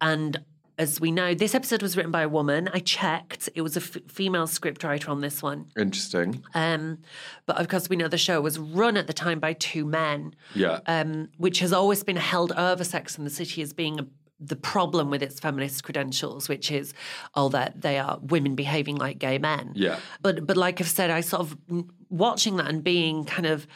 And 0.00 0.44
as 0.76 1.00
we 1.00 1.10
know, 1.10 1.34
this 1.34 1.54
episode 1.54 1.82
was 1.82 1.96
written 1.96 2.12
by 2.12 2.22
a 2.22 2.28
woman. 2.28 2.68
I 2.74 2.80
checked; 2.80 3.48
it 3.54 3.62
was 3.62 3.76
a 3.76 3.80
f- 3.80 3.96
female 4.08 4.46
scriptwriter 4.46 5.08
on 5.08 5.20
this 5.20 5.40
one. 5.42 5.66
Interesting. 5.78 6.42
Um, 6.52 6.98
but 7.46 7.58
of 7.60 7.68
course, 7.68 7.88
we 7.88 7.94
know 7.96 8.08
the 8.08 8.18
show 8.18 8.40
was 8.40 8.58
run 8.58 8.96
at 8.96 9.06
the 9.06 9.12
time 9.12 9.38
by 9.38 9.52
two 9.52 9.84
men, 9.84 10.34
Yeah. 10.54 10.80
um, 10.86 11.28
which 11.38 11.60
has 11.60 11.72
always 11.72 12.02
been 12.02 12.16
held 12.16 12.50
over 12.52 12.82
Sex 12.84 13.16
and 13.16 13.24
the 13.26 13.30
City 13.30 13.62
as 13.62 13.72
being 13.72 14.00
a, 14.00 14.06
the 14.40 14.56
problem 14.56 15.10
with 15.10 15.22
its 15.22 15.40
feminist 15.40 15.84
credentials, 15.84 16.48
which 16.48 16.70
is, 16.70 16.92
oh, 17.34 17.48
that 17.50 17.80
they 17.80 17.98
are 17.98 18.18
women 18.20 18.54
behaving 18.54 18.96
like 18.96 19.18
gay 19.18 19.38
men. 19.38 19.72
Yeah. 19.74 19.98
But 20.20 20.46
but 20.46 20.56
like 20.56 20.80
I've 20.80 20.88
said, 20.88 21.10
I 21.10 21.20
sort 21.20 21.40
of 21.40 21.56
watching 22.10 22.56
that 22.56 22.68
and 22.68 22.82
being 22.82 23.24
kind 23.24 23.46
of 23.46 23.66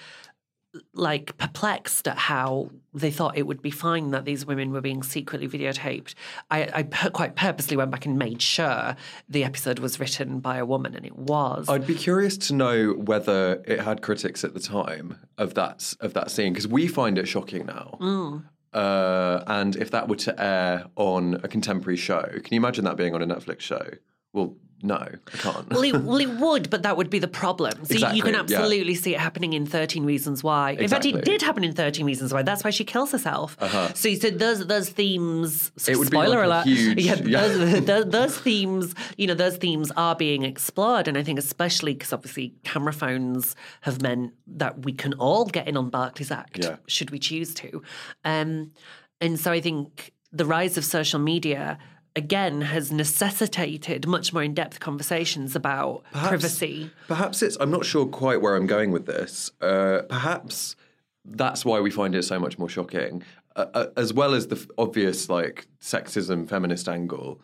like 0.93 1.37
perplexed 1.39 2.07
at 2.07 2.19
how 2.19 2.71
they 2.93 3.11
thought 3.11 3.37
it 3.37 3.47
would 3.47 3.63
be 3.63 3.71
fine 3.71 4.11
that 4.11 4.25
these 4.25 4.45
women 4.45 4.71
were 4.71 4.81
being 4.81 5.03
secretly 5.03 5.49
videotaped. 5.49 6.15
I, 6.51 6.69
I 6.73 6.83
pu- 6.83 7.11
quite 7.11 7.37
purposely 7.37 7.77
went 7.77 7.91
back 7.91 8.05
and 8.05 8.19
made 8.19 8.43
sure 8.43 8.95
the 9.29 9.45
episode 9.45 9.79
was 9.79 9.99
written 9.99 10.41
by 10.41 10.59
a 10.59 10.67
woman, 10.67 10.95
and 10.95 11.07
it 11.07 11.17
was. 11.17 11.69
I'd 11.69 11.87
be 11.87 11.95
curious 11.95 12.37
to 12.39 12.55
know 12.55 12.93
whether 12.93 13.63
it 13.67 13.81
had 13.81 14.03
critics 14.03 14.45
at 14.45 14.55
the 14.55 14.61
time 14.61 15.19
of 15.39 15.55
that 15.55 15.95
of 16.01 16.15
that 16.15 16.31
scene 16.31 16.53
because 16.53 16.69
we 16.69 16.87
find 16.87 17.19
it 17.19 17.27
shocking 17.27 17.67
now. 17.67 17.97
Mm. 18.01 18.45
Uh, 18.73 19.43
and 19.47 19.77
if 19.77 19.91
that 19.91 20.09
were 20.09 20.17
to 20.17 20.43
air 20.43 20.87
on 20.97 21.41
a 21.43 21.49
contemporary 21.49 21.97
show, 21.97 22.23
can 22.23 22.55
you 22.55 22.59
imagine 22.59 22.85
that 22.85 22.97
being 22.97 23.15
on 23.15 23.23
a 23.23 23.27
Netflix 23.27 23.61
show? 23.61 23.91
Well, 24.33 24.57
no, 24.83 24.95
I 24.95 25.37
can't. 25.37 25.69
well, 25.71 25.83
it, 25.83 25.93
well, 26.03 26.19
it 26.21 26.31
would, 26.41 26.71
but 26.71 26.83
that 26.85 26.97
would 26.97 27.11
be 27.11 27.19
the 27.19 27.29
problem. 27.29 27.85
So 27.85 27.95
you- 27.95 27.99
you 28.15 28.23
can 28.23 28.35
Exactly, 28.35 28.55
yeah. 28.55 28.59
absolutely 28.61 28.95
see 28.95 29.15
it 29.15 29.21
happening 29.21 29.53
in 29.53 29.67
13 29.67 30.05
Reasons 30.05 30.45
Why. 30.45 30.73
In 30.73 30.89
fact, 30.89 31.05
it 31.05 31.25
did 31.25 31.43
happen 31.43 31.65
in 31.65 31.73
13 31.75 32.07
Reasons 32.07 32.33
Why. 32.33 32.43
That's 32.43 32.63
why 32.65 32.71
she 32.71 32.85
kills 32.85 33.11
herself. 33.13 33.57
So 33.95 34.09
you 34.09 34.17
said 34.17 34.39
those, 34.39 34.67
those 34.67 34.89
themes, 34.89 35.73
so 35.77 35.93
It 35.93 35.99
would 35.99 36.11
be 36.11 36.17
spoiler 36.17 36.47
like 36.47 36.67
a 36.67 36.69
alert. 36.71 36.79
huge- 36.79 37.05
yeah, 37.05 37.15
yeah. 37.25 37.41
Those, 37.49 37.85
those, 37.85 38.05
those 38.07 38.39
themes, 38.39 38.95
you 39.17 39.27
know, 39.27 39.35
those 39.35 39.57
themes 39.57 39.91
are 39.97 40.15
being 40.15 40.43
explored. 40.45 41.09
And 41.09 41.19
I 41.19 41.23
think 41.23 41.39
especially 41.39 41.95
because 41.95 42.13
obviously 42.13 42.55
camera 42.65 42.93
phones 42.93 43.57
have 43.83 44.01
meant 44.03 44.33
that 44.47 44.85
we 44.85 44.93
can 44.93 45.15
all 45.15 45.45
get 45.47 45.67
in 45.69 45.77
on 45.77 45.91
Barkley's 45.91 46.31
Act, 46.31 46.65
Yeah. 46.65 46.77
should 46.87 47.11
we 47.11 47.19
choose 47.19 47.55
to. 47.55 47.83
Um, 48.25 48.73
and 49.21 49.39
so 49.41 49.51
I 49.53 49.61
think 49.61 50.13
the 50.33 50.45
rise 50.47 50.77
of 50.79 50.85
social 50.85 51.19
media 51.19 51.79
again 52.19 52.61
has 52.61 52.93
necessitated 52.93 54.07
much 54.07 54.33
more 54.33 54.43
in-depth 54.43 54.81
conversations 54.81 55.57
about 55.57 56.03
privacy. 56.13 56.91
Perhaps 57.07 57.43
it's. 57.43 57.57
I'm 57.61 57.71
not 57.71 57.87
sure 57.87 58.05
quite 58.05 58.43
where 58.43 58.57
I'm 58.57 58.67
going 58.67 58.91
with 58.91 59.07
this. 59.07 59.51
Uh, 59.61 60.03
perhaps 60.09 60.77
that's 61.25 61.65
why 61.65 61.81
we 61.81 61.91
find 61.91 62.15
it 62.15 62.25
so 62.25 62.39
much 62.39 62.59
more 62.59 62.69
shocking, 62.69 63.23
uh, 63.57 63.67
uh, 63.73 63.87
as 63.97 64.13
well 64.13 64.35
as 64.35 64.49
the 64.49 64.57
f- 64.57 64.67
obvious 64.77 65.29
like 65.31 65.69
sexism, 65.81 66.47
feminist 66.49 66.89
angle. 66.89 67.41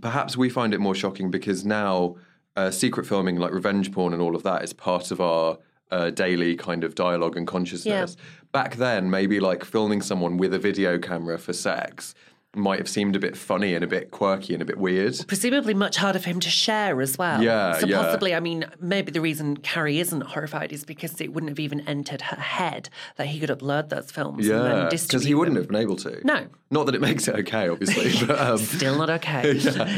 Perhaps 0.00 0.36
we 0.36 0.50
find 0.50 0.74
it 0.74 0.80
more 0.80 0.94
shocking 0.94 1.30
because 1.30 1.64
now 1.64 2.16
uh, 2.56 2.70
secret 2.70 3.06
filming, 3.06 3.36
like 3.36 3.52
revenge 3.52 3.90
porn 3.90 4.12
and 4.12 4.22
all 4.22 4.36
of 4.36 4.42
that, 4.42 4.62
is 4.62 4.72
part 4.72 5.10
of 5.10 5.20
our 5.20 5.58
uh, 5.90 6.10
daily 6.10 6.54
kind 6.54 6.84
of 6.84 6.94
dialogue 6.94 7.36
and 7.36 7.46
consciousness. 7.46 8.16
Back 8.52 8.76
then, 8.76 9.10
maybe 9.10 9.40
like 9.40 9.64
filming 9.64 10.02
someone 10.02 10.36
with 10.36 10.52
a 10.52 10.58
video 10.58 10.98
camera 10.98 11.38
for 11.38 11.52
sex 11.52 12.14
might 12.56 12.78
have 12.78 12.88
seemed 12.88 13.14
a 13.14 13.18
bit 13.18 13.36
funny 13.36 13.74
and 13.74 13.84
a 13.84 13.86
bit 13.86 14.10
quirky 14.10 14.54
and 14.54 14.62
a 14.62 14.64
bit 14.64 14.78
weird. 14.78 15.14
Presumably 15.28 15.74
much 15.74 15.96
harder 15.96 16.18
for 16.18 16.30
him 16.30 16.40
to 16.40 16.48
share 16.48 17.00
as 17.02 17.18
well. 17.18 17.42
Yeah, 17.42 17.74
So 17.78 17.86
yeah. 17.86 18.02
possibly, 18.02 18.34
I 18.34 18.40
mean, 18.40 18.64
maybe 18.80 19.12
the 19.12 19.20
reason 19.20 19.58
Carrie 19.58 19.98
isn't 20.00 20.22
horrified 20.22 20.72
is 20.72 20.84
because 20.84 21.20
it 21.20 21.32
wouldn't 21.34 21.50
have 21.50 21.60
even 21.60 21.80
entered 21.86 22.22
her 22.22 22.40
head 22.40 22.88
that 23.16 23.26
he 23.26 23.38
could 23.38 23.50
upload 23.50 23.90
those 23.90 24.10
films 24.10 24.48
and 24.48 24.64
Yeah, 24.64 24.88
because 24.88 25.24
he 25.24 25.34
wouldn't 25.34 25.56
them. 25.56 25.64
have 25.64 25.68
been 25.70 25.80
able 25.80 25.96
to. 25.96 26.26
No. 26.26 26.46
Not 26.70 26.86
that 26.86 26.94
it 26.94 27.02
makes 27.02 27.28
it 27.28 27.34
okay, 27.36 27.68
obviously. 27.68 28.12
but, 28.26 28.40
um, 28.40 28.58
Still 28.58 28.96
not 28.96 29.10
okay. 29.10 29.42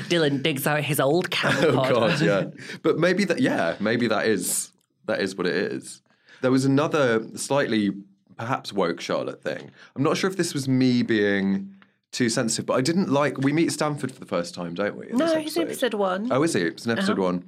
Dylan 0.08 0.42
digs 0.42 0.66
out 0.66 0.82
his 0.82 0.98
old 0.98 1.30
camera 1.30 1.68
oh 1.70 1.88
god, 1.88 2.20
yeah. 2.20 2.46
But 2.82 2.98
maybe 2.98 3.24
that, 3.26 3.40
yeah, 3.40 3.76
maybe 3.78 4.08
that 4.08 4.26
is 4.26 4.72
that 5.06 5.20
is 5.20 5.36
what 5.36 5.46
it 5.46 5.54
is. 5.54 6.02
There 6.42 6.50
was 6.50 6.64
another 6.64 7.24
slightly 7.36 7.92
perhaps 8.36 8.72
woke 8.72 9.00
Charlotte 9.00 9.42
thing. 9.42 9.70
I'm 9.94 10.02
not 10.02 10.16
sure 10.16 10.28
if 10.28 10.36
this 10.36 10.52
was 10.54 10.66
me 10.68 11.02
being 11.02 11.74
too 12.12 12.28
sensitive, 12.28 12.66
but 12.66 12.74
I 12.74 12.80
didn't 12.80 13.08
like. 13.10 13.38
We 13.38 13.52
meet 13.52 13.72
Stanford 13.72 14.12
for 14.12 14.20
the 14.20 14.26
first 14.26 14.54
time, 14.54 14.74
don't 14.74 14.96
we? 14.96 15.10
in 15.10 15.16
No, 15.16 15.38
he's 15.38 15.56
in 15.56 15.62
episode 15.62 15.94
one. 15.94 16.28
Oh, 16.32 16.42
is 16.42 16.54
he? 16.54 16.62
It's 16.62 16.84
an 16.84 16.92
episode 16.92 17.18
one. 17.18 17.44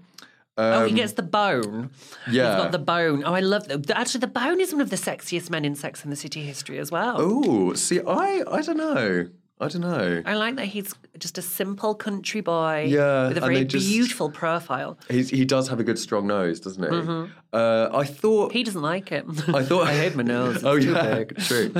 oh, 0.59 0.85
he 0.87 0.95
gets 0.95 1.13
the 1.15 1.23
bone. 1.23 1.91
yeah. 2.31 2.55
He's 2.55 2.63
got 2.65 2.73
the 2.73 2.79
bone. 2.79 3.25
Oh, 3.25 3.35
I 3.35 3.41
love 3.41 3.67
that. 3.69 3.91
Actually, 3.91 4.21
the 4.21 4.27
bone 4.29 4.61
is 4.61 4.73
one 4.73 4.81
of 4.81 4.91
the 4.91 4.97
sexiest 4.97 5.51
men 5.51 5.65
in 5.65 5.75
Sex 5.75 6.03
and 6.05 6.13
the 6.13 6.17
City 6.17 6.43
history 6.43 6.79
as 6.79 6.91
well. 6.93 7.17
Oh, 7.19 7.73
see, 7.75 8.01
I 8.01 8.43
I 8.51 8.61
don't 8.63 8.77
know. 8.77 9.29
I 9.61 9.69
don't 9.69 9.83
know. 9.83 10.23
I 10.27 10.35
like 10.35 10.57
that 10.57 10.65
he's 10.67 10.93
just 11.21 11.39
a 11.39 11.43
simple 11.43 11.95
country 11.95 12.41
boy 12.41 12.87
Yeah, 12.89 13.29
with 13.29 13.37
a 13.39 13.41
and 13.43 13.45
very 13.45 13.55
they 13.59 13.65
just- 13.65 13.87
beautiful 13.89 14.29
profile. 14.29 14.99
He's, 15.09 15.31
he 15.31 15.45
does 15.45 15.69
have 15.69 15.79
a 15.79 15.85
good 15.85 16.01
strong 16.01 16.27
nose, 16.27 16.59
doesn't 16.59 16.83
he? 16.83 17.31
Uh, 17.53 17.89
I 17.93 18.03
thought 18.05 18.49
Mm-hmm. 18.49 18.57
He 18.59 18.65
doesn't 18.65 18.83
like 18.83 19.13
it. 19.13 19.25
I 19.55 19.63
thought 19.63 19.87
I 19.87 19.95
hate 19.95 20.17
my 20.17 20.25
nose. 20.25 20.57
It's 20.57 20.65
oh 20.65 20.81
too 20.81 20.91
yeah, 20.93 21.15
big. 21.19 21.37
true. 21.45 21.71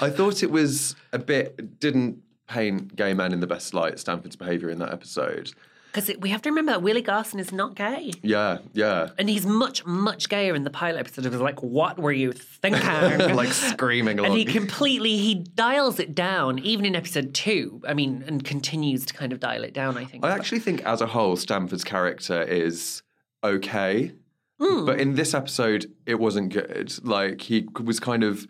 I 0.00 0.08
thought 0.08 0.42
it 0.42 0.50
was 0.50 0.96
a 1.12 1.18
bit 1.18 1.78
didn't 1.78 2.22
paint 2.46 2.94
gay 2.96 3.12
men 3.14 3.32
in 3.32 3.40
the 3.40 3.46
best 3.46 3.74
light. 3.74 3.98
Stanford's 3.98 4.36
behaviour 4.36 4.70
in 4.70 4.78
that 4.78 4.92
episode. 4.92 5.52
Because 5.92 6.10
we 6.18 6.28
have 6.28 6.42
to 6.42 6.50
remember 6.50 6.72
that 6.72 6.82
Willie 6.82 7.00
Garson 7.00 7.40
is 7.40 7.52
not 7.52 7.74
gay. 7.74 8.12
Yeah, 8.22 8.58
yeah. 8.74 9.08
And 9.18 9.30
he's 9.30 9.46
much, 9.46 9.86
much 9.86 10.28
gayer 10.28 10.54
in 10.54 10.62
the 10.64 10.68
pilot 10.70 10.98
episode. 11.00 11.24
It 11.24 11.32
was 11.32 11.40
like, 11.40 11.62
what 11.62 11.98
were 11.98 12.12
you 12.12 12.32
thinking? 12.32 12.82
like 13.34 13.48
screaming 13.48 14.18
along. 14.18 14.32
and 14.32 14.38
he 14.38 14.44
completely, 14.44 15.16
he 15.16 15.34
dials 15.36 15.98
it 15.98 16.14
down, 16.14 16.58
even 16.58 16.84
in 16.84 16.94
episode 16.94 17.32
two. 17.32 17.80
I 17.88 17.94
mean, 17.94 18.22
and 18.26 18.44
continues 18.44 19.06
to 19.06 19.14
kind 19.14 19.32
of 19.32 19.40
dial 19.40 19.64
it 19.64 19.72
down, 19.72 19.96
I 19.96 20.04
think. 20.04 20.22
I 20.22 20.32
actually 20.32 20.58
think, 20.60 20.82
as 20.84 21.00
a 21.00 21.06
whole, 21.06 21.34
Stanford's 21.34 21.84
character 21.84 22.42
is 22.42 23.02
okay, 23.42 24.12
Hmm. 24.60 24.84
but 24.86 25.00
in 25.00 25.14
this 25.14 25.32
episode, 25.34 25.90
it 26.04 26.16
wasn't 26.18 26.52
good. 26.52 26.92
Like 27.06 27.40
he 27.42 27.68
was 27.82 28.00
kind 28.00 28.22
of 28.24 28.46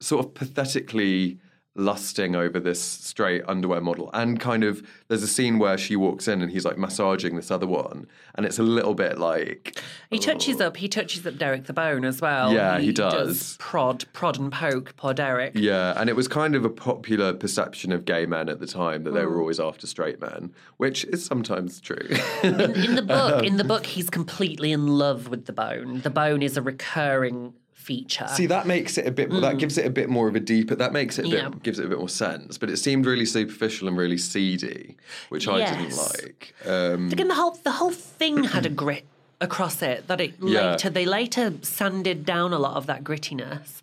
sort 0.00 0.24
of 0.26 0.34
pathetically 0.34 1.38
lusting 1.76 2.34
over 2.34 2.58
this 2.58 2.80
straight 2.82 3.42
underwear 3.46 3.80
model 3.80 4.10
and 4.12 4.40
kind 4.40 4.64
of 4.64 4.82
there's 5.06 5.22
a 5.22 5.26
scene 5.28 5.58
where 5.58 5.78
she 5.78 5.94
walks 5.94 6.26
in 6.26 6.42
and 6.42 6.50
he's 6.50 6.64
like 6.64 6.76
massaging 6.76 7.36
this 7.36 7.48
other 7.50 7.66
one 7.66 8.06
and 8.34 8.44
it's 8.44 8.58
a 8.58 8.62
little 8.62 8.92
bit 8.92 9.18
like 9.18 9.80
He 10.10 10.18
touches 10.18 10.60
up. 10.60 10.76
He 10.76 10.88
touches 10.88 11.24
up 11.26 11.38
Derek 11.38 11.66
the 11.66 11.72
Bone 11.72 12.04
as 12.04 12.20
well. 12.20 12.52
Yeah, 12.52 12.78
he 12.80 12.92
does. 12.92 13.56
prod, 13.58 14.04
prod 14.12 14.38
and 14.38 14.50
poke. 14.52 14.94
Poor 14.96 15.14
Derek. 15.14 15.52
Yeah, 15.54 15.94
and 15.96 16.10
it 16.10 16.16
was 16.16 16.26
kind 16.26 16.56
of 16.56 16.64
a 16.64 16.68
popular 16.70 17.32
perception 17.32 17.92
of 17.92 18.04
gay 18.04 18.26
men 18.26 18.48
at 18.48 18.58
the 18.58 18.66
time 18.66 19.04
that 19.04 19.12
they 19.12 19.24
were 19.24 19.38
always 19.40 19.60
after 19.60 19.86
straight 19.86 20.20
men, 20.20 20.52
which 20.78 21.04
is 21.04 21.24
sometimes 21.24 21.80
true. 21.80 22.08
In, 22.42 22.60
in 22.60 22.94
the 22.96 23.02
book, 23.02 23.44
in 23.44 23.52
Um, 23.52 23.56
the 23.58 23.64
book, 23.64 23.86
he's 23.86 24.10
completely 24.10 24.72
in 24.72 24.86
love 24.88 25.28
with 25.28 25.46
the 25.46 25.52
bone. 25.52 26.00
The 26.00 26.10
bone 26.10 26.42
is 26.42 26.56
a 26.56 26.62
recurring 26.62 27.54
feature. 27.80 28.26
See, 28.28 28.46
that 28.46 28.66
makes 28.66 28.98
it 28.98 29.06
a 29.06 29.10
bit. 29.10 29.30
That 29.30 29.58
gives 29.58 29.78
it 29.78 29.86
a 29.86 29.90
bit 29.90 30.08
more 30.08 30.28
of 30.28 30.36
a 30.36 30.40
deeper. 30.40 30.74
That 30.74 30.92
makes 30.92 31.18
it 31.18 31.24
a 31.24 31.28
Yeah. 31.28 31.48
bit 31.48 31.62
gives 31.62 31.78
it 31.78 31.86
a 31.86 31.88
bit 31.88 31.98
more 31.98 32.08
sense. 32.08 32.58
But 32.58 32.70
it 32.70 32.76
seemed 32.76 33.06
really 33.06 33.26
superficial 33.26 33.88
and 33.88 33.96
really 33.96 34.18
seedy, 34.18 34.96
which 35.30 35.48
I 35.48 35.58
didn't 35.64 35.96
like. 35.96 36.54
Um, 36.66 37.10
Again, 37.10 37.28
the 37.28 37.34
whole 37.34 37.58
the 37.64 37.72
whole 37.72 37.90
thing 37.90 38.44
had 38.44 38.66
a 38.66 38.68
grit 38.68 39.04
across 39.40 39.80
it 39.82 40.06
that 40.08 40.20
it 40.20 40.34
Yeah. 40.40 40.72
later 40.72 40.90
they 40.90 41.06
later 41.06 41.54
sanded 41.62 42.24
down 42.26 42.52
a 42.52 42.58
lot 42.58 42.76
of 42.76 42.86
that 42.86 43.02
grittiness. 43.02 43.80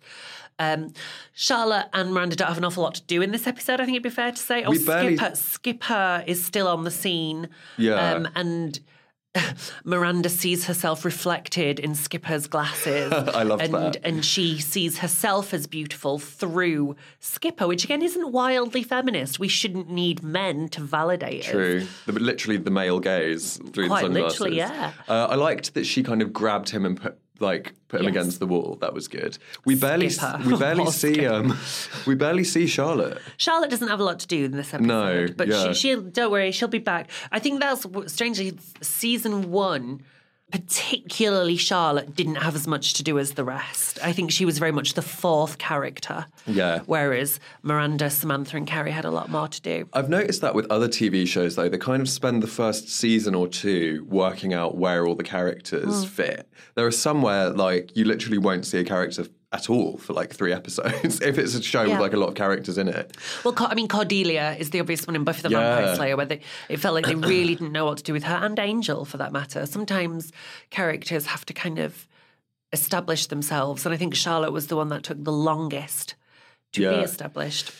Um, 0.60 0.92
Charlotte 1.34 1.86
and 1.92 2.12
Miranda 2.12 2.34
don't 2.34 2.48
have 2.48 2.58
an 2.58 2.64
awful 2.64 2.82
lot 2.82 2.94
to 2.96 3.02
do 3.02 3.22
in 3.22 3.30
this 3.30 3.46
episode. 3.46 3.80
I 3.80 3.84
think 3.84 3.94
it'd 3.94 4.02
be 4.02 4.10
fair 4.10 4.32
to 4.32 4.36
say. 4.36 4.64
Oh, 4.64 4.70
We 4.70 4.84
barely- 4.84 5.16
Skipper, 5.16 5.36
Skipper 5.36 6.24
is 6.26 6.44
still 6.44 6.66
on 6.66 6.82
the 6.84 6.90
scene. 6.90 7.48
Yeah. 7.76 8.12
um, 8.14 8.28
and 8.34 8.80
Miranda 9.84 10.28
sees 10.28 10.66
herself 10.66 11.04
reflected 11.04 11.78
in 11.78 11.94
Skipper's 11.94 12.46
glasses. 12.46 13.12
I 13.12 13.42
love 13.42 13.60
and, 13.60 13.74
that. 13.74 13.96
And 14.02 14.24
she 14.24 14.58
sees 14.58 14.98
herself 14.98 15.54
as 15.54 15.66
beautiful 15.66 16.18
through 16.18 16.96
Skipper, 17.20 17.66
which 17.66 17.84
again 17.84 18.02
isn't 18.02 18.32
wildly 18.32 18.82
feminist. 18.82 19.38
We 19.38 19.48
shouldn't 19.48 19.90
need 19.90 20.22
men 20.22 20.68
to 20.70 20.80
validate 20.80 21.44
us. 21.44 21.50
True. 21.50 21.86
Literally 22.06 22.56
the 22.56 22.70
male 22.70 23.00
gaze 23.00 23.58
through 23.72 23.88
Quite 23.88 24.02
the 24.02 24.06
sunglasses. 24.06 24.40
literally, 24.40 24.58
yeah. 24.58 24.92
Uh, 25.08 25.28
I 25.30 25.34
liked 25.34 25.74
that 25.74 25.84
she 25.84 26.02
kind 26.02 26.22
of 26.22 26.32
grabbed 26.32 26.70
him 26.70 26.84
and 26.84 27.00
put 27.00 27.18
like 27.40 27.72
put 27.88 28.00
him 28.00 28.06
Yes. 28.06 28.10
against 28.16 28.40
the 28.40 28.46
wall. 28.46 28.76
That 28.80 28.92
was 28.94 29.08
good. 29.08 29.38
We 29.64 29.74
barely 29.74 30.08
Skipper. 30.10 30.42
we 30.46 30.56
barely 30.66 30.86
see 30.90 31.26
um 31.26 31.56
we 32.06 32.14
barely 32.14 32.44
see 32.44 32.66
Charlotte. 32.66 33.18
Charlotte 33.36 33.70
doesn't 33.70 33.88
have 33.88 34.00
a 34.00 34.04
lot 34.04 34.18
to 34.20 34.26
do 34.26 34.44
in 34.44 34.52
this 34.52 34.74
episode. 34.74 34.86
No, 34.86 35.26
but 35.36 35.48
yeah. 35.48 35.68
she, 35.72 35.74
she'll 35.74 36.02
don't 36.02 36.30
worry, 36.32 36.50
she'll 36.52 36.68
be 36.68 36.78
back. 36.78 37.10
I 37.32 37.38
think 37.38 37.60
that's 37.60 37.86
strangely 38.06 38.58
season 38.80 39.50
one. 39.50 40.02
Particularly, 40.50 41.56
Charlotte 41.56 42.14
didn't 42.16 42.36
have 42.36 42.54
as 42.54 42.66
much 42.66 42.94
to 42.94 43.02
do 43.02 43.18
as 43.18 43.32
the 43.32 43.44
rest. 43.44 43.98
I 44.02 44.12
think 44.12 44.30
she 44.30 44.44
was 44.44 44.58
very 44.58 44.72
much 44.72 44.94
the 44.94 45.02
fourth 45.02 45.58
character. 45.58 46.26
Yeah. 46.46 46.80
Whereas 46.86 47.38
Miranda, 47.62 48.08
Samantha, 48.10 48.56
and 48.56 48.66
Carrie 48.66 48.90
had 48.90 49.04
a 49.04 49.10
lot 49.10 49.28
more 49.30 49.48
to 49.48 49.60
do. 49.60 49.88
I've 49.92 50.08
noticed 50.08 50.40
that 50.40 50.54
with 50.54 50.66
other 50.70 50.88
TV 50.88 51.26
shows 51.26 51.56
though, 51.56 51.68
they 51.68 51.78
kind 51.78 52.00
of 52.02 52.08
spend 52.08 52.42
the 52.42 52.46
first 52.46 52.88
season 52.88 53.34
or 53.34 53.48
two 53.48 54.06
working 54.08 54.54
out 54.54 54.76
where 54.76 55.06
all 55.06 55.14
the 55.14 55.22
characters 55.24 56.02
Hmm. 56.04 56.08
fit. 56.08 56.48
There 56.74 56.86
are 56.86 56.90
somewhere 56.90 57.50
like 57.50 57.96
you 57.96 58.04
literally 58.04 58.38
won't 58.38 58.64
see 58.66 58.78
a 58.78 58.84
character 58.84 59.26
at 59.50 59.70
all 59.70 59.96
for 59.96 60.12
like 60.12 60.34
three 60.34 60.52
episodes 60.52 61.20
if 61.22 61.38
it's 61.38 61.54
a 61.54 61.62
show 61.62 61.82
Yeah. 61.82 61.92
with 61.92 62.00
like 62.00 62.12
a 62.12 62.16
lot 62.18 62.28
of 62.28 62.34
characters 62.34 62.76
in 62.76 62.86
it. 62.88 63.16
Well, 63.44 63.54
I 63.58 63.74
mean, 63.74 63.88
Cordelia 63.88 64.54
is 64.58 64.70
the 64.70 64.80
obvious 64.80 65.06
one 65.06 65.16
in 65.16 65.24
Buffy 65.24 65.42
the 65.42 65.48
Yeah. 65.50 65.76
Vampire 65.76 65.96
Slayer, 65.96 66.16
where 66.18 66.26
they, 66.26 66.40
it 66.68 66.76
felt 66.78 66.94
like 66.94 67.06
they 67.06 67.14
really 67.34 67.54
didn't 67.54 67.72
know 67.72 67.86
what 67.86 67.96
to 67.98 68.04
do 68.04 68.12
with 68.12 68.24
her, 68.24 68.34
and 68.34 68.58
Angel 68.58 69.04
for 69.06 69.16
that 69.16 69.32
matter. 69.32 69.64
Sometimes 69.64 70.32
characters 70.70 71.26
have 71.26 71.46
to 71.46 71.54
kind 71.54 71.78
of 71.78 72.06
establish 72.72 73.26
themselves, 73.26 73.86
and 73.86 73.94
I 73.94 73.96
think 73.96 74.14
Charlotte 74.14 74.52
was 74.52 74.66
the 74.66 74.76
one 74.76 74.88
that 74.90 75.02
took 75.02 75.22
the 75.24 75.32
longest 75.32 76.14
to 76.74 76.80
be 76.80 76.96
established. 77.02 77.72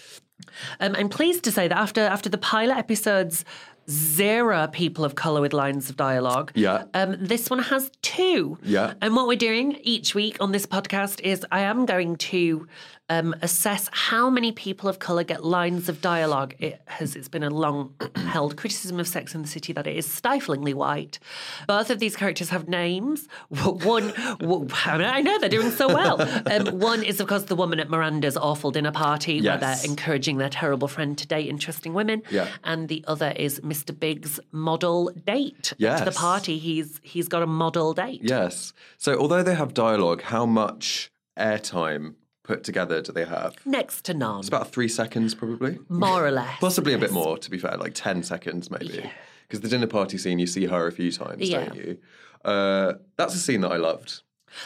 Um, 0.80 0.94
I'm 0.96 1.08
pleased 1.08 1.44
to 1.44 1.52
say 1.52 1.68
that 1.68 1.76
after 1.76 2.00
after 2.00 2.28
the 2.30 2.38
pilot 2.38 2.78
episodes, 2.78 3.44
zero 3.90 4.66
people 4.68 5.04
of 5.04 5.14
color 5.14 5.40
with 5.40 5.52
lines 5.52 5.88
of 5.88 5.96
dialogue. 5.96 6.52
Yeah. 6.54 6.84
Um, 6.94 7.16
this 7.18 7.50
one 7.50 7.60
has 7.60 7.90
two. 8.02 8.58
Yeah. 8.62 8.94
And 9.00 9.16
what 9.16 9.26
we're 9.26 9.36
doing 9.36 9.78
each 9.82 10.14
week 10.14 10.36
on 10.40 10.52
this 10.52 10.66
podcast 10.66 11.20
is 11.20 11.44
I 11.50 11.60
am 11.60 11.86
going 11.86 12.16
to 12.16 12.66
um, 13.10 13.34
assess 13.40 13.88
how 13.92 14.28
many 14.28 14.52
people 14.52 14.88
of 14.88 14.98
color 14.98 15.24
get 15.24 15.44
lines 15.44 15.88
of 15.88 16.00
dialogue. 16.00 16.54
It 16.58 16.82
has 16.86 17.16
it's 17.16 17.28
been 17.28 17.42
a 17.42 17.50
long 17.50 17.94
held 18.16 18.56
criticism 18.56 19.00
of 19.00 19.08
Sex 19.08 19.34
and 19.34 19.44
the 19.44 19.48
City 19.48 19.72
that 19.72 19.86
it 19.86 19.96
is 19.96 20.06
stiflingly 20.06 20.74
white. 20.74 21.18
Both 21.66 21.90
of 21.90 21.98
these 21.98 22.16
characters 22.16 22.50
have 22.50 22.68
names. 22.68 23.26
One, 23.48 24.12
I 24.18 25.22
know 25.22 25.38
they're 25.38 25.48
doing 25.48 25.70
so 25.70 25.88
well. 25.88 26.18
Um, 26.48 26.78
one 26.78 27.02
is 27.02 27.20
of 27.20 27.26
course 27.26 27.44
the 27.44 27.56
woman 27.56 27.78
at 27.78 27.90
Miranda's 27.90 28.36
awful 28.36 28.70
dinner 28.70 28.92
party 28.92 29.42
where 29.42 29.58
they're 29.58 29.76
encouraging 29.84 30.38
their 30.38 30.48
terrible 30.48 30.88
friend 30.88 31.16
to 31.18 31.26
date 31.26 31.48
interesting 31.48 31.92
women. 31.92 32.22
Yeah. 32.30 32.48
And 32.64 32.88
the 32.88 33.04
other 33.06 33.32
is 33.36 33.62
Mr. 33.84 33.98
Big's 33.98 34.40
model 34.52 35.10
date. 35.26 35.74
To 35.78 36.02
the 36.04 36.12
party, 36.16 36.58
he's 36.58 37.00
he's 37.02 37.28
got 37.28 37.42
a 37.42 37.46
model 37.46 37.94
date. 37.94 38.20
Yes. 38.22 38.72
So 38.96 39.18
although 39.18 39.42
they 39.42 39.54
have 39.54 39.74
dialogue, 39.74 40.22
how 40.22 40.46
much 40.46 41.10
airtime 41.38 42.14
put 42.42 42.64
together 42.64 43.00
do 43.02 43.12
they 43.12 43.24
have? 43.24 43.54
Next 43.66 44.04
to 44.06 44.14
none. 44.14 44.40
It's 44.40 44.48
about 44.48 44.72
three 44.72 44.88
seconds 44.88 45.34
probably. 45.34 45.78
more 45.88 46.26
or 46.26 46.30
less. 46.40 46.58
Possibly 46.60 46.94
a 46.94 46.98
bit 46.98 47.12
more, 47.12 47.38
to 47.38 47.50
be 47.50 47.58
fair, 47.58 47.76
like 47.76 47.94
10 47.94 48.22
seconds 48.22 48.70
maybe. 48.70 49.10
Because 49.46 49.60
the 49.60 49.68
dinner 49.68 49.86
party 49.86 50.18
scene, 50.18 50.38
you 50.38 50.46
see 50.46 50.66
her 50.66 50.86
a 50.86 50.92
few 50.92 51.12
times, 51.12 51.48
Yeah. 51.48 51.66
don't 51.66 51.76
you? 51.76 51.98
Uh, 52.44 52.94
that's 53.16 53.34
a 53.34 53.38
scene 53.38 53.60
that 53.62 53.70
I 53.72 53.76
loved. 53.76 54.22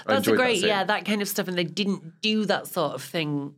I 0.07 0.15
That's 0.15 0.29
a 0.29 0.37
great, 0.37 0.61
that 0.61 0.67
yeah, 0.67 0.85
that 0.85 1.05
kind 1.05 1.23
of 1.23 1.29
stuff. 1.29 1.49
And 1.49 1.59
they 1.59 1.65
didn't 1.65 2.21
do 2.21 2.45
that 2.47 2.67
sort 2.69 2.95
of 2.95 3.03
thing 3.03 3.55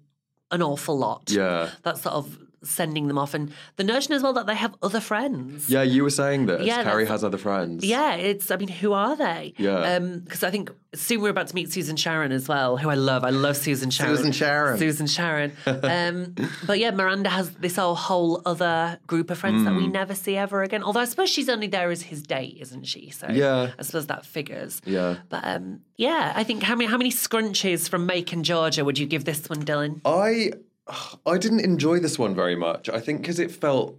an 0.50 0.62
awful 0.62 0.96
lot. 0.98 1.30
Yeah. 1.30 1.70
That 1.82 1.98
sort 1.98 2.14
of 2.14 2.38
sending 2.64 3.08
them 3.08 3.18
off. 3.18 3.34
And 3.34 3.52
the 3.76 3.84
notion 3.84 4.12
as 4.14 4.22
well 4.22 4.32
that 4.34 4.46
they 4.46 4.54
have 4.54 4.74
other 4.82 5.00
friends. 5.00 5.68
Yeah, 5.70 5.82
you 5.82 6.02
were 6.02 6.10
saying 6.10 6.46
this. 6.46 6.66
Yeah, 6.66 6.82
Carrie 6.82 7.06
has 7.06 7.22
other 7.24 7.38
friends. 7.38 7.84
Yeah, 7.84 8.14
it's. 8.14 8.50
I 8.50 8.56
mean, 8.56 8.68
who 8.68 8.92
are 8.92 9.16
they? 9.16 9.54
Yeah. 9.58 9.98
Because 9.98 10.42
I 10.42 10.50
think 10.50 10.70
soon 10.94 11.20
we're 11.22 11.30
about 11.30 11.48
to 11.48 11.54
meet 11.54 11.72
Susan 11.72 11.96
Sharon 11.96 12.30
as 12.32 12.48
well, 12.48 12.76
who 12.76 12.88
I 12.88 12.94
love. 12.94 13.24
I 13.24 13.30
love 13.30 13.56
Susan 13.56 13.90
Sharon. 13.90 14.16
Susan 14.16 14.32
Sharon. 14.32 14.78
Susan 14.78 15.06
Sharon. 15.06 15.52
Um, 15.84 16.34
but 16.66 16.78
yeah, 16.78 16.90
Miranda 16.92 17.28
has 17.28 17.50
this 17.52 17.76
whole 17.76 17.94
whole 17.94 18.40
other 18.46 18.98
group 19.06 19.30
of 19.30 19.38
friends 19.38 19.62
Mm. 19.62 19.64
that 19.66 19.74
we 19.74 19.86
never 19.86 20.14
see 20.14 20.36
ever 20.36 20.62
again. 20.62 20.82
Although 20.82 21.00
I 21.00 21.04
suppose 21.04 21.28
she's 21.30 21.48
only 21.48 21.66
there 21.66 21.90
as 21.90 22.02
his 22.02 22.22
date, 22.22 22.56
isn't 22.60 22.84
she? 22.84 23.10
So 23.10 23.28
Yeah. 23.30 23.72
I 23.78 23.82
suppose 23.82 24.06
that 24.06 24.24
figures. 24.24 24.80
Yeah. 24.84 25.16
But 25.28 25.40
um, 25.44 25.80
yeah, 25.96 26.32
I 26.34 26.42
think 26.44 26.62
how 26.62 26.74
many 26.74 26.88
how 26.90 26.96
many 26.96 27.10
scrunches 27.10 27.88
from 27.88 28.06
Macon, 28.06 28.42
Georgia, 28.44 28.84
would 28.84 28.98
you 28.98 29.06
give 29.06 29.24
this 29.24 29.48
one, 29.48 29.64
Dylan? 29.64 30.00
I 30.04 30.52
I 31.26 31.38
didn't 31.38 31.60
enjoy 31.60 31.98
this 31.98 32.18
one 32.18 32.34
very 32.34 32.56
much. 32.56 32.88
I 32.88 33.00
think 33.00 33.20
because 33.22 33.38
it 33.38 33.50
felt 33.50 33.98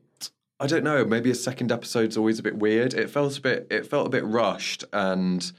I 0.58 0.68
don't 0.68 0.86
know, 0.86 1.04
maybe 1.04 1.30
a 1.30 1.36
second 1.36 1.70
episode's 1.72 2.16
always 2.16 2.40
a 2.40 2.44
bit 2.44 2.56
weird. 2.56 2.94
It 2.94 3.10
felt 3.10 3.38
a 3.38 3.42
bit 3.42 3.68
it 3.70 3.86
felt 3.88 4.08
a 4.08 4.10
bit 4.10 4.26
rushed 4.26 4.84
and 4.94 5.52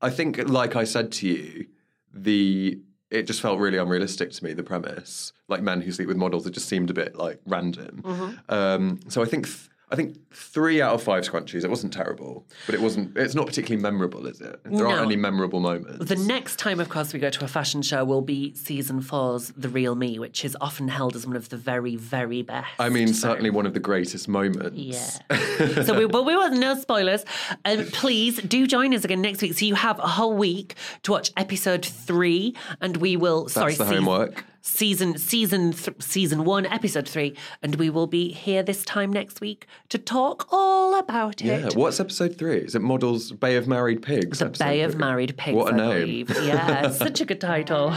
I 0.00 0.10
think 0.10 0.48
like 0.48 0.76
I 0.76 0.84
said 0.84 1.12
to 1.12 1.28
you, 1.28 1.66
the 2.12 2.80
it 3.10 3.26
just 3.26 3.40
felt 3.40 3.60
really 3.60 3.78
unrealistic 3.78 4.32
to 4.32 4.44
me 4.44 4.52
the 4.52 4.62
premise. 4.62 5.32
Like 5.48 5.62
men 5.62 5.80
who 5.80 5.92
sleep 5.92 6.08
with 6.08 6.16
models, 6.16 6.46
it 6.46 6.52
just 6.52 6.68
seemed 6.68 6.90
a 6.90 6.94
bit 6.94 7.16
like 7.16 7.40
random. 7.46 8.02
Mm-hmm. 8.02 8.52
Um, 8.52 9.00
so 9.08 9.22
I 9.22 9.26
think 9.26 9.46
th- 9.46 9.68
I 9.88 9.94
think 9.94 10.16
three 10.34 10.82
out 10.82 10.94
of 10.94 11.02
five 11.02 11.22
scrunchies. 11.22 11.62
It 11.62 11.70
wasn't 11.70 11.92
terrible, 11.92 12.44
but 12.66 12.74
it 12.74 12.80
wasn't. 12.80 13.16
It's 13.16 13.36
not 13.36 13.46
particularly 13.46 13.80
memorable, 13.80 14.26
is 14.26 14.40
it? 14.40 14.58
There 14.64 14.84
aren't 14.84 15.02
any 15.02 15.14
memorable 15.14 15.60
moments. 15.60 16.04
The 16.04 16.16
next 16.16 16.58
time, 16.58 16.80
of 16.80 16.88
course, 16.88 17.12
we 17.12 17.20
go 17.20 17.30
to 17.30 17.44
a 17.44 17.48
fashion 17.48 17.82
show 17.82 18.04
will 18.04 18.20
be 18.20 18.52
season 18.54 19.00
four's 19.00 19.52
The 19.56 19.68
Real 19.68 19.94
Me, 19.94 20.18
which 20.18 20.44
is 20.44 20.56
often 20.60 20.88
held 20.88 21.14
as 21.14 21.24
one 21.24 21.36
of 21.36 21.50
the 21.50 21.56
very, 21.56 21.94
very 21.94 22.42
best. 22.42 22.66
I 22.80 22.88
mean, 22.88 23.14
certainly 23.14 23.50
one 23.50 23.64
of 23.64 23.74
the 23.74 23.80
greatest 23.80 24.26
moments. 24.26 24.76
Yeah. 24.76 24.98
so 25.84 25.96
we, 25.96 26.06
but 26.06 26.26
we 26.26 26.34
want 26.34 26.54
no 26.54 26.74
spoilers. 26.76 27.24
Um, 27.64 27.84
please 27.92 28.42
do 28.42 28.66
join 28.66 28.92
us 28.92 29.04
again 29.04 29.22
next 29.22 29.40
week. 29.40 29.54
So 29.54 29.64
you 29.66 29.76
have 29.76 30.00
a 30.00 30.08
whole 30.08 30.34
week 30.34 30.74
to 31.04 31.12
watch 31.12 31.30
episode 31.36 31.84
three, 31.84 32.56
and 32.80 32.96
we 32.96 33.16
will. 33.16 33.48
sorry, 33.48 33.74
the 33.74 33.84
season- 33.84 34.02
homework. 34.02 34.44
Season 34.70 35.16
season 35.16 35.72
th- 35.72 36.02
season 36.02 36.44
one, 36.44 36.66
episode 36.66 37.08
three, 37.08 37.36
and 37.62 37.76
we 37.76 37.88
will 37.88 38.08
be 38.08 38.32
here 38.32 38.64
this 38.64 38.84
time 38.84 39.12
next 39.12 39.40
week 39.40 39.68
to 39.90 39.96
talk 39.96 40.48
all 40.50 40.98
about 40.98 41.40
it. 41.40 41.46
Yeah. 41.46 41.68
What's 41.74 42.00
episode 42.00 42.36
three? 42.36 42.58
Is 42.58 42.74
it 42.74 42.82
Models 42.82 43.30
Bay 43.30 43.54
of 43.56 43.68
Married 43.68 44.02
Pigs? 44.02 44.40
The 44.40 44.46
Bay 44.46 44.80
of 44.80 44.92
three? 44.92 44.98
Married 45.00 45.36
Pigs. 45.36 45.54
What 45.56 45.72
a 45.72 45.74
I 45.74 45.76
name. 45.76 46.26
believe. 46.26 46.30
Yeah, 46.44 46.90
such 46.90 47.20
a 47.20 47.24
good 47.24 47.40
title. 47.40 47.92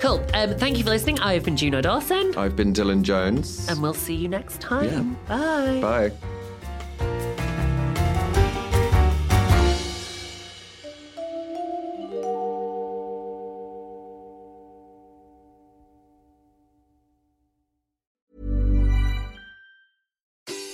Cool. 0.00 0.22
Um, 0.34 0.54
thank 0.58 0.76
you 0.76 0.84
for 0.84 0.90
listening. 0.90 1.18
I've 1.20 1.44
been 1.46 1.56
Juno 1.56 1.80
Dawson, 1.80 2.34
I've 2.36 2.54
been 2.54 2.74
Dylan 2.74 3.02
Jones. 3.02 3.66
and 3.70 3.80
we'll 3.82 3.94
see 3.94 4.14
you 4.14 4.28
next 4.28 4.60
time. 4.60 5.16
Bye. 5.26 6.10
Bye. 7.00 7.37